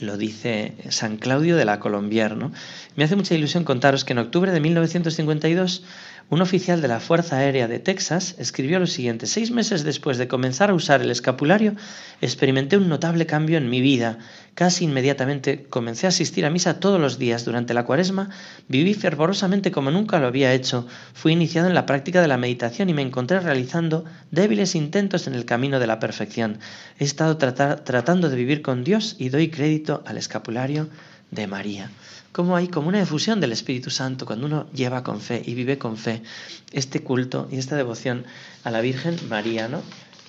lo 0.00 0.16
dice 0.16 0.74
San 0.90 1.16
Claudio 1.16 1.56
de 1.56 1.64
la 1.64 1.80
Colombier. 1.80 2.36
¿no? 2.36 2.52
Me 2.96 3.04
hace 3.04 3.16
mucha 3.16 3.34
ilusión 3.34 3.64
contaros 3.64 4.04
que 4.04 4.12
en 4.12 4.18
octubre 4.18 4.52
de 4.52 4.60
1952 4.60 5.82
un 6.30 6.42
oficial 6.42 6.82
de 6.82 6.88
la 6.88 7.00
Fuerza 7.00 7.38
Aérea 7.38 7.68
de 7.68 7.78
Texas 7.78 8.34
escribió 8.38 8.78
lo 8.78 8.86
siguiente, 8.86 9.26
seis 9.26 9.50
meses 9.50 9.82
después 9.82 10.18
de 10.18 10.28
comenzar 10.28 10.68
a 10.68 10.74
usar 10.74 11.00
el 11.00 11.10
escapulario, 11.10 11.74
experimenté 12.20 12.76
un 12.76 12.88
notable 12.88 13.24
cambio 13.24 13.56
en 13.56 13.70
mi 13.70 13.80
vida. 13.80 14.18
Casi 14.54 14.84
inmediatamente 14.84 15.64
comencé 15.70 16.04
a 16.04 16.10
asistir 16.10 16.44
a 16.44 16.50
misa 16.50 16.80
todos 16.80 17.00
los 17.00 17.18
días 17.18 17.46
durante 17.46 17.72
la 17.72 17.86
cuaresma, 17.86 18.28
viví 18.68 18.92
fervorosamente 18.92 19.70
como 19.70 19.90
nunca 19.90 20.18
lo 20.18 20.26
había 20.26 20.52
hecho, 20.52 20.86
fui 21.14 21.32
iniciado 21.32 21.66
en 21.66 21.74
la 21.74 21.86
práctica 21.86 22.20
de 22.20 22.28
la 22.28 22.36
meditación 22.36 22.90
y 22.90 22.94
me 22.94 23.02
encontré 23.02 23.40
realizando 23.40 24.04
débiles 24.30 24.74
intentos 24.74 25.28
en 25.28 25.34
el 25.34 25.46
camino 25.46 25.80
de 25.80 25.86
la 25.86 25.98
perfección. 25.98 26.58
He 26.98 27.04
estado 27.04 27.38
tratando 27.38 28.28
de 28.28 28.36
vivir 28.36 28.60
con 28.60 28.84
Dios 28.84 29.16
y 29.18 29.30
doy 29.30 29.48
crédito 29.48 30.02
al 30.04 30.18
escapulario 30.18 30.90
de 31.30 31.46
María 31.46 31.90
cómo 32.38 32.54
hay 32.54 32.68
como 32.68 32.86
una 32.86 33.02
efusión 33.02 33.40
del 33.40 33.50
Espíritu 33.50 33.90
Santo 33.90 34.24
cuando 34.24 34.46
uno 34.46 34.66
lleva 34.72 35.02
con 35.02 35.20
fe 35.20 35.42
y 35.44 35.54
vive 35.54 35.76
con 35.76 35.96
fe 35.96 36.22
este 36.70 37.02
culto 37.02 37.48
y 37.50 37.58
esta 37.58 37.74
devoción 37.74 38.26
a 38.62 38.70
la 38.70 38.80
Virgen 38.80 39.18
María, 39.28 39.66
¿no? 39.66 39.82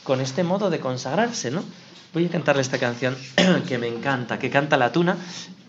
Con 0.03 0.19
este 0.19 0.43
modo 0.43 0.71
de 0.71 0.79
consagrarse, 0.79 1.51
¿no? 1.51 1.63
Voy 2.11 2.25
a 2.25 2.29
cantarle 2.29 2.63
esta 2.63 2.79
canción 2.79 3.15
que 3.67 3.77
me 3.77 3.87
encanta, 3.87 4.39
que 4.39 4.49
canta 4.49 4.75
la 4.75 4.91
tuna 4.91 5.17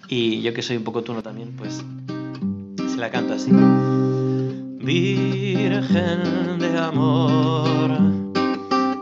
y 0.09 0.41
yo 0.41 0.55
que 0.55 0.63
soy 0.63 0.79
un 0.79 0.85
poco 0.85 1.05
tuno 1.05 1.23
también, 1.23 1.55
pues 1.59 1.83
se 2.91 2.97
la 2.97 3.11
canto 3.11 3.35
así. 3.35 3.51
Virgen 4.83 6.59
de 6.59 6.79
amor, 6.79 7.99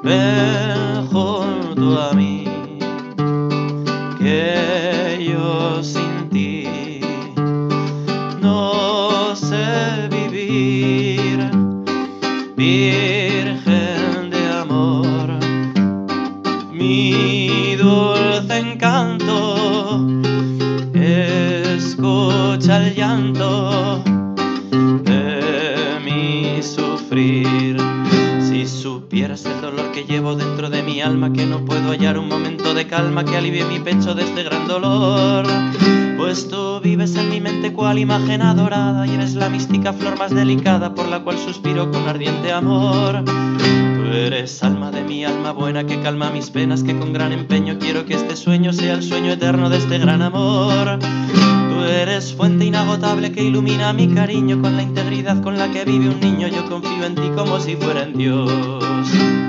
ven 0.03 1.07
junto 1.07 2.03
a 2.03 2.12
mí, 2.14 2.46
que 4.18 5.24
yo 5.31 5.85
sin 5.85 6.31
ti 6.31 6.58
llevo 30.09 30.35
dentro 30.35 30.71
de 30.71 30.83
mi 30.83 31.01
alma, 31.01 31.33
que 31.33 31.47
no 31.47 31.64
puedo 31.64 31.90
hallar 31.90 32.18
un 32.18 32.29
momento 32.29 32.75
de 32.75 32.87
calma 32.87 33.25
que 33.25 33.37
alivie 33.37 33.64
mi 33.64 33.79
pecho 33.79 34.14
de 34.14 34.25
este 34.25 34.42
gran 34.42 34.66
dolor 34.66 35.47
pues 36.29 36.47
tú 36.49 36.79
vives 36.81 37.16
en 37.16 37.31
mi 37.31 37.40
mente 37.40 37.73
cual 37.73 37.99
imagen 37.99 38.42
adorada 38.42 39.07
y 39.07 39.14
eres 39.14 39.35
la 39.35 39.49
mística 39.49 39.94
flor 39.94 40.18
más 40.18 40.31
delicada 40.35 40.92
por 40.94 41.09
la 41.09 41.21
cual 41.21 41.38
suspiro 41.38 41.90
con 41.90 42.07
ardiente 42.07 42.53
amor. 42.53 43.25
Tú 43.25 44.12
eres 44.12 44.62
alma 44.62 44.90
de 44.90 45.05
mi 45.05 45.25
alma 45.25 45.53
buena 45.53 45.87
que 45.87 46.03
calma 46.03 46.31
mis 46.31 46.51
penas, 46.51 46.83
que 46.83 46.99
con 46.99 47.14
gran 47.14 47.33
empeño 47.33 47.79
quiero 47.79 48.05
que 48.05 48.12
este 48.12 48.37
sueño 48.37 48.75
sea 48.75 48.92
el 48.92 49.03
sueño 49.03 49.33
eterno 49.33 49.71
de 49.71 49.79
este 49.79 49.99
gran 49.99 50.21
amor. 50.21 50.99
Tú 50.99 51.85
eres 51.85 52.35
fuente 52.35 52.66
inagotable 52.66 53.33
que 53.33 53.44
ilumina 53.44 53.94
mi 53.94 54.12
cariño 54.12 54.61
con 54.61 54.77
la 54.77 54.83
integridad 54.83 55.42
con 55.42 55.57
la 55.57 55.71
que 55.71 55.87
vive 55.87 56.11
un 56.11 56.21
niño. 56.21 56.49
Yo 56.49 56.68
confío 56.68 57.07
en 57.07 57.14
ti 57.14 57.31
como 57.35 57.59
si 57.59 57.75
fuera 57.77 58.03
en 58.03 58.18
Dios. 58.18 59.48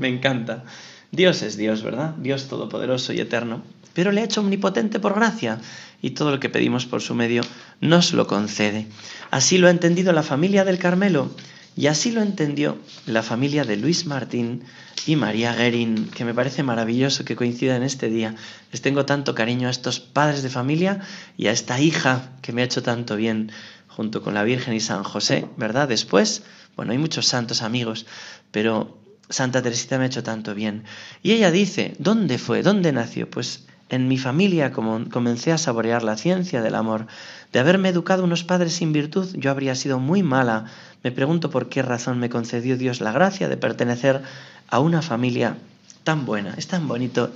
Me 0.00 0.08
encanta. 0.08 0.64
Dios 1.12 1.42
es 1.42 1.56
Dios, 1.56 1.82
¿verdad? 1.82 2.14
Dios 2.16 2.48
todopoderoso 2.48 3.12
y 3.12 3.20
eterno. 3.20 3.62
Pero 3.92 4.12
le 4.12 4.22
ha 4.22 4.24
hecho 4.24 4.40
omnipotente 4.40 4.98
por 4.98 5.14
gracia 5.14 5.60
y 6.00 6.10
todo 6.10 6.30
lo 6.30 6.40
que 6.40 6.48
pedimos 6.48 6.86
por 6.86 7.02
su 7.02 7.14
medio 7.14 7.42
nos 7.80 8.12
lo 8.12 8.26
concede. 8.26 8.86
Así 9.30 9.58
lo 9.58 9.68
ha 9.68 9.70
entendido 9.70 10.12
la 10.12 10.22
familia 10.22 10.64
del 10.64 10.78
Carmelo 10.78 11.30
y 11.76 11.88
así 11.88 12.12
lo 12.12 12.22
entendió 12.22 12.78
la 13.06 13.22
familia 13.22 13.64
de 13.64 13.76
Luis 13.76 14.06
Martín 14.06 14.62
y 15.06 15.16
María 15.16 15.54
Guerin, 15.54 16.06
que 16.06 16.24
me 16.24 16.34
parece 16.34 16.62
maravilloso 16.62 17.24
que 17.24 17.36
coincida 17.36 17.76
en 17.76 17.82
este 17.82 18.08
día. 18.08 18.34
Les 18.72 18.80
tengo 18.80 19.04
tanto 19.06 19.34
cariño 19.34 19.68
a 19.68 19.70
estos 19.70 20.00
padres 20.00 20.42
de 20.42 20.50
familia 20.50 21.00
y 21.36 21.48
a 21.48 21.52
esta 21.52 21.80
hija 21.80 22.32
que 22.42 22.52
me 22.52 22.62
ha 22.62 22.66
hecho 22.66 22.82
tanto 22.82 23.16
bien 23.16 23.52
junto 23.88 24.22
con 24.22 24.34
la 24.34 24.44
Virgen 24.44 24.74
y 24.74 24.80
San 24.80 25.02
José, 25.02 25.46
¿verdad? 25.56 25.88
Después, 25.88 26.42
bueno, 26.76 26.92
hay 26.92 26.98
muchos 26.98 27.26
santos 27.26 27.62
amigos, 27.62 28.06
pero 28.50 28.99
Santa 29.30 29.62
Teresita 29.62 29.96
me 29.96 30.04
ha 30.04 30.06
hecho 30.08 30.22
tanto 30.22 30.54
bien. 30.54 30.84
Y 31.22 31.32
ella 31.32 31.50
dice, 31.50 31.94
¿dónde 31.98 32.38
fue? 32.38 32.62
¿Dónde 32.62 32.92
nació? 32.92 33.30
Pues 33.30 33.64
en 33.88 34.06
mi 34.06 34.18
familia 34.18 34.72
como 34.72 35.08
comencé 35.08 35.52
a 35.52 35.58
saborear 35.58 36.02
la 36.02 36.16
ciencia 36.16 36.62
del 36.62 36.74
amor. 36.74 37.06
De 37.52 37.58
haberme 37.58 37.88
educado 37.88 38.24
unos 38.24 38.44
padres 38.44 38.74
sin 38.74 38.92
virtud, 38.92 39.28
yo 39.34 39.50
habría 39.50 39.74
sido 39.74 39.98
muy 39.98 40.22
mala. 40.22 40.66
Me 41.02 41.10
pregunto 41.10 41.50
por 41.50 41.68
qué 41.68 41.82
razón 41.82 42.18
me 42.18 42.30
concedió 42.30 42.76
Dios 42.76 43.00
la 43.00 43.12
gracia 43.12 43.48
de 43.48 43.56
pertenecer 43.56 44.22
a 44.68 44.78
una 44.78 45.02
familia 45.02 45.56
tan 46.04 46.24
buena. 46.24 46.54
Es 46.56 46.68
tan 46.68 46.86
bonito 46.86 47.32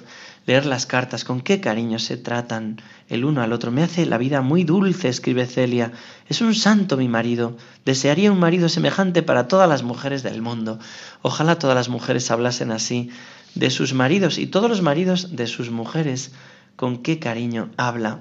leer 0.46 0.66
las 0.66 0.86
cartas, 0.86 1.24
con 1.24 1.40
qué 1.40 1.60
cariño 1.60 1.98
se 1.98 2.16
tratan 2.16 2.80
el 3.08 3.24
uno 3.24 3.42
al 3.42 3.52
otro. 3.52 3.70
Me 3.70 3.82
hace 3.82 4.06
la 4.06 4.18
vida 4.18 4.40
muy 4.40 4.64
dulce, 4.64 5.08
escribe 5.08 5.46
Celia. 5.46 5.92
Es 6.28 6.40
un 6.40 6.54
santo 6.54 6.96
mi 6.96 7.08
marido. 7.08 7.56
Desearía 7.84 8.32
un 8.32 8.38
marido 8.38 8.68
semejante 8.68 9.22
para 9.22 9.48
todas 9.48 9.68
las 9.68 9.82
mujeres 9.82 10.22
del 10.22 10.42
mundo. 10.42 10.78
Ojalá 11.22 11.58
todas 11.58 11.76
las 11.76 11.88
mujeres 11.88 12.30
hablasen 12.30 12.70
así 12.72 13.10
de 13.54 13.70
sus 13.70 13.94
maridos 13.94 14.38
y 14.38 14.46
todos 14.46 14.68
los 14.68 14.82
maridos 14.82 15.36
de 15.36 15.46
sus 15.46 15.70
mujeres. 15.70 16.32
Con 16.76 17.02
qué 17.02 17.18
cariño 17.18 17.70
habla 17.76 18.20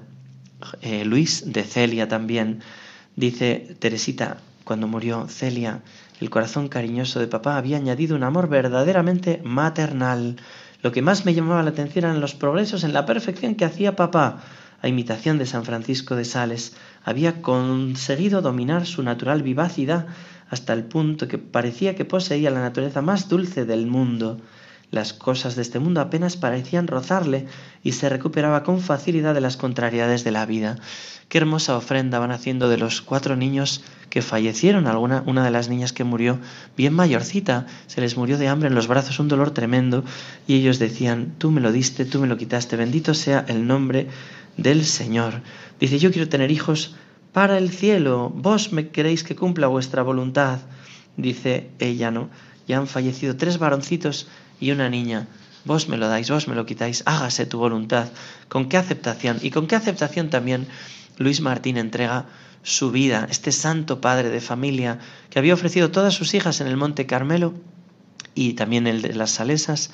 eh, 0.82 1.06
Luis 1.06 1.52
de 1.52 1.64
Celia 1.64 2.08
también. 2.08 2.62
Dice 3.16 3.76
Teresita, 3.80 4.38
cuando 4.64 4.88
murió 4.88 5.28
Celia, 5.28 5.82
el 6.20 6.30
corazón 6.30 6.70
cariñoso 6.70 7.20
de 7.20 7.28
papá 7.28 7.58
había 7.58 7.78
añadido 7.78 8.16
un 8.16 8.24
amor 8.24 8.48
verdaderamente 8.48 9.42
maternal. 9.44 10.38
Lo 10.84 10.92
que 10.92 11.02
más 11.02 11.26
me 11.26 11.34
llamaba 11.34 11.64
la 11.64 11.70
atención 11.70 12.04
eran 12.04 12.20
los 12.20 12.36
progresos 12.36 12.84
en 12.84 12.92
la 12.92 13.06
perfección 13.06 13.56
que 13.56 13.64
hacía 13.64 13.96
papá. 13.96 14.44
A 14.82 14.90
imitación 14.90 15.38
de 15.38 15.46
San 15.46 15.64
Francisco 15.64 16.18
de 16.18 16.26
Sales, 16.26 16.76
había 17.06 17.42
conseguido 17.42 18.42
dominar 18.42 18.86
su 18.86 19.02
natural 19.02 19.44
vivacidad 19.44 20.08
hasta 20.50 20.74
el 20.74 20.84
punto 20.84 21.30
que 21.30 21.38
parecía 21.38 21.96
que 21.96 22.04
poseía 22.04 22.52
la 22.52 22.60
naturaleza 22.60 23.02
más 23.02 23.30
dulce 23.30 23.64
del 23.64 23.88
mundo. 23.88 24.42
Las 24.94 25.12
cosas 25.12 25.56
de 25.56 25.64
este 25.64 25.80
mundo 25.80 26.02
apenas 26.02 26.38
parecían 26.38 26.86
rozarle 26.86 27.48
y 27.84 27.94
se 27.94 28.10
recuperaba 28.10 28.62
con 28.62 28.80
facilidad 28.80 29.34
de 29.34 29.42
las 29.42 29.58
contrariedades 29.58 30.24
de 30.24 30.30
la 30.30 30.46
vida. 30.46 30.76
Qué 31.30 31.40
hermosa 31.40 31.76
ofrenda 31.76 32.20
van 32.20 32.30
haciendo 32.30 32.70
de 32.70 32.78
los 32.78 33.02
cuatro 33.02 33.36
niños 33.36 33.84
que 34.12 34.22
fallecieron. 34.22 34.86
Alguna, 34.86 35.24
una 35.26 35.44
de 35.44 35.50
las 35.50 35.68
niñas 35.68 35.94
que 35.94 36.04
murió 36.04 36.38
bien 36.78 36.94
mayorcita, 36.94 37.66
se 37.88 38.02
les 38.02 38.18
murió 38.18 38.38
de 38.38 38.48
hambre 38.48 38.68
en 38.70 38.76
los 38.76 38.86
brazos, 38.86 39.18
un 39.18 39.30
dolor 39.30 39.50
tremendo, 39.50 40.04
y 40.46 40.58
ellos 40.58 40.78
decían, 40.78 41.34
tú 41.40 41.50
me 41.50 41.60
lo 41.60 41.72
diste, 41.72 42.06
tú 42.06 42.20
me 42.20 42.28
lo 42.28 42.38
quitaste, 42.38 42.76
bendito 42.76 43.16
sea 43.16 43.44
el 43.48 43.66
nombre 43.66 44.10
del 44.58 44.86
Señor. 44.86 45.42
Dice, 45.80 45.98
yo 45.98 46.12
quiero 46.12 46.30
tener 46.30 46.52
hijos 46.52 46.94
para 47.32 47.58
el 47.58 47.72
cielo, 47.72 48.30
vos 48.30 48.72
me 48.72 48.90
queréis 48.90 49.24
que 49.24 49.36
cumpla 49.36 49.66
vuestra 49.66 50.04
voluntad. 50.04 50.60
Dice 51.18 51.72
ella, 51.80 52.12
¿no? 52.12 52.30
Ya 52.68 52.78
han 52.78 52.86
fallecido 52.86 53.36
tres 53.36 53.58
varoncitos 53.58 54.28
y 54.64 54.72
una 54.72 54.90
niña. 54.90 55.28
Vos 55.66 55.90
me 55.90 55.98
lo 55.98 56.08
dais, 56.08 56.30
vos 56.30 56.48
me 56.48 56.56
lo 56.56 56.66
quitáis, 56.66 57.04
hágase 57.06 57.46
tu 57.46 57.60
voluntad. 57.60 58.08
¿Con 58.48 58.70
qué 58.70 58.78
aceptación? 58.78 59.40
Y 59.42 59.52
con 59.52 59.68
qué 59.68 59.76
aceptación 59.76 60.30
también 60.30 60.68
Luis 61.18 61.42
Martín 61.42 61.76
entrega 61.78 62.28
su 62.64 62.90
vida, 62.90 63.28
este 63.30 63.52
santo 63.52 64.00
padre 64.00 64.30
de 64.30 64.40
familia 64.40 65.00
que 65.30 65.38
había 65.38 65.54
ofrecido 65.54 65.92
todas 65.92 66.14
sus 66.14 66.34
hijas 66.34 66.62
en 66.62 66.68
el 66.68 66.78
Monte 66.78 67.06
Carmelo 67.06 67.54
y 68.36 68.54
también 68.54 68.88
el 68.88 69.02
de 69.02 69.14
las 69.14 69.32
Salesas, 69.32 69.92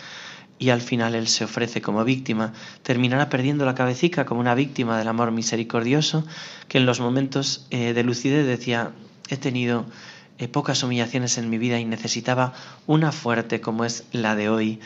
y 0.59 0.69
al 0.69 0.81
final 0.81 1.15
él 1.15 1.27
se 1.27 1.45
ofrece 1.45 1.81
como 1.81 2.03
víctima, 2.03 2.53
terminará 2.83 3.27
perdiendo 3.29 3.65
la 3.65 3.73
cabecita 3.73 4.25
como 4.25 4.39
una 4.39 4.53
víctima 4.53 4.99
del 4.99 5.07
amor 5.07 5.31
misericordioso, 5.31 6.25
que 6.67 6.77
en 6.77 6.85
los 6.85 6.99
momentos 6.99 7.65
eh, 7.71 7.93
de 7.93 8.03
lucidez 8.03 8.45
decía, 8.45 8.91
he 9.29 9.37
tenido 9.37 9.85
pocas 10.47 10.81
humillaciones 10.83 11.37
en 11.37 11.49
mi 11.49 11.57
vida 11.57 11.79
y 11.79 11.85
necesitaba 11.85 12.53
una 12.87 13.11
fuerte 13.11 13.61
como 13.61 13.85
es 13.85 14.05
la 14.11 14.35
de 14.35 14.49
hoy. 14.49 14.79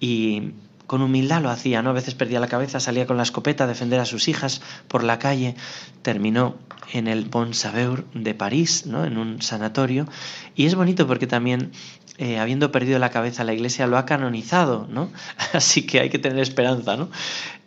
Y 0.00 0.52
con 0.86 1.02
humildad 1.02 1.42
lo 1.42 1.50
hacía, 1.50 1.82
¿no? 1.82 1.90
A 1.90 1.94
veces 1.94 2.14
perdía 2.14 2.40
la 2.40 2.48
cabeza, 2.48 2.80
salía 2.80 3.06
con 3.06 3.16
la 3.16 3.22
escopeta 3.22 3.64
a 3.64 3.66
defender 3.66 4.00
a 4.00 4.04
sus 4.04 4.28
hijas 4.28 4.62
por 4.88 5.02
la 5.02 5.18
calle, 5.18 5.56
terminó 6.02 6.56
en 6.92 7.08
el 7.08 7.24
Bon 7.24 7.54
Saveur 7.54 8.04
de 8.14 8.34
París, 8.34 8.86
¿no? 8.86 9.04
En 9.04 9.18
un 9.18 9.42
sanatorio. 9.42 10.06
Y 10.54 10.66
es 10.66 10.74
bonito 10.74 11.06
porque 11.06 11.26
también, 11.26 11.72
eh, 12.18 12.38
habiendo 12.38 12.70
perdido 12.70 12.98
la 12.98 13.10
cabeza, 13.10 13.44
la 13.44 13.54
iglesia 13.54 13.86
lo 13.86 13.98
ha 13.98 14.06
canonizado, 14.06 14.86
¿no? 14.88 15.10
Así 15.52 15.84
que 15.84 16.00
hay 16.00 16.10
que 16.10 16.18
tener 16.18 16.38
esperanza, 16.38 16.96
¿no? 16.96 17.10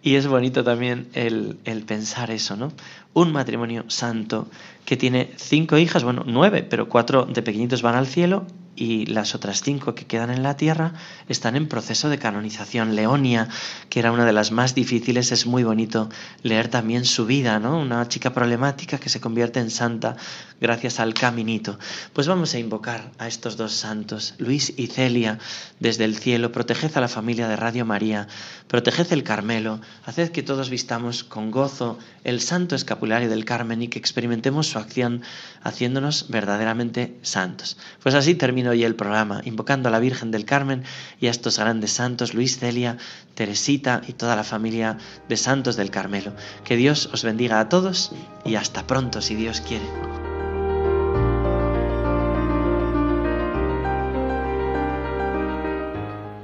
Y 0.02 0.16
es 0.16 0.28
bonito 0.28 0.64
también 0.64 1.10
el, 1.14 1.60
el 1.66 1.84
pensar 1.84 2.32
eso, 2.32 2.56
¿no? 2.56 2.72
Un 3.14 3.32
matrimonio 3.32 3.86
santo 3.88 4.48
que 4.86 4.98
tiene 4.98 5.32
cinco 5.38 5.78
hijas, 5.78 6.04
bueno, 6.04 6.24
nueve, 6.26 6.64
pero 6.64 6.90
cuatro 6.90 7.26
de 7.26 7.42
pequeñitos 7.42 7.82
van 7.82 7.96
al 7.96 8.08
cielo 8.08 8.46
y 8.80 9.06
las 9.08 9.36
otras 9.36 9.62
cinco 9.62 9.94
que 9.94 10.06
quedan 10.06 10.30
en 10.30 10.42
la 10.42 10.56
tierra 10.56 10.94
están 11.28 11.58
en 11.58 11.68
proceso 11.68 12.08
de 12.10 12.18
canonización. 12.18 12.96
Leonia, 12.96 13.50
que 13.90 14.00
era 14.00 14.14
una 14.14 14.26
de 14.26 14.32
las 14.32 14.52
más 14.52 14.74
difíciles, 14.74 15.34
es 15.34 15.46
muy 15.46 15.64
bonito 15.64 16.10
leer 16.44 16.70
también 16.70 17.04
su 17.04 17.26
vida, 17.26 17.60
¿no? 17.60 17.78
Una 17.78 18.08
chica 18.08 18.34
problemática 18.34 18.98
que 18.98 19.10
se 19.10 19.20
convierte 19.20 19.60
en 19.60 19.70
santa 19.70 20.16
gracias 20.62 21.02
al 21.02 21.14
caminito. 21.14 21.78
Pues 22.14 22.28
vamos 22.28 22.54
a 22.54 22.60
invocar 22.60 23.12
a 23.18 23.28
estos 23.28 23.58
dos 23.58 23.74
santos, 23.74 24.36
Luis 24.38 24.74
y 24.78 24.88
Celia, 24.88 25.40
desde 25.82 26.06
el 26.06 26.16
cielo. 26.16 26.54
Proteged 26.54 26.96
a 26.96 27.02
la 27.02 27.10
familia 27.10 27.50
de 27.50 27.58
Radio 27.58 27.86
María, 27.86 28.28
proteged 28.68 29.12
el 29.12 29.24
Carmelo, 29.24 29.82
haced 30.06 30.32
que 30.32 30.44
todos 30.44 30.70
vistamos 30.70 31.26
con 31.26 31.52
gozo 31.52 32.00
el 32.24 32.40
santo 32.40 32.76
del 33.00 33.46
Carmen 33.46 33.82
y 33.82 33.88
que 33.88 34.00
experimentemos 34.00 34.68
su 34.68 34.78
acción 34.78 35.22
haciéndonos 35.64 36.28
verdaderamente 36.30 37.18
santos. 37.22 37.78
Pues 38.04 38.16
así 38.16 38.36
termino 38.36 38.72
hoy 38.72 38.84
el 38.84 38.96
programa, 38.96 39.42
invocando 39.46 39.90
a 39.90 39.92
la 39.92 40.00
Virgen 40.00 40.32
del 40.32 40.46
Carmen 40.46 40.84
y 41.20 41.28
a 41.28 41.32
estos 41.32 41.58
grandes 41.60 41.92
santos, 41.92 42.34
Luis 42.34 42.60
Celia, 42.60 42.98
Teresita 43.36 44.02
y 44.08 44.14
toda 44.14 44.36
la 44.36 44.44
familia 44.44 44.98
de 45.28 45.38
santos 45.38 45.76
del 45.76 45.92
Carmelo. 45.92 46.34
Que 46.64 46.76
Dios 46.76 47.10
os 47.14 47.24
bendiga 47.24 47.60
a 47.60 47.70
todos 47.70 48.12
y 48.46 48.56
hasta 48.56 48.86
pronto 48.86 49.22
si 49.22 49.36
Dios 49.36 49.62
quiere. 49.62 49.86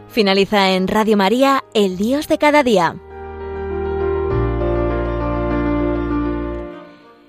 Finaliza 0.10 0.72
en 0.72 0.88
Radio 0.88 1.18
María, 1.18 1.65
El 1.74 1.98
Dios 1.98 2.30
de 2.30 2.38
cada 2.38 2.63
día. 2.63 2.96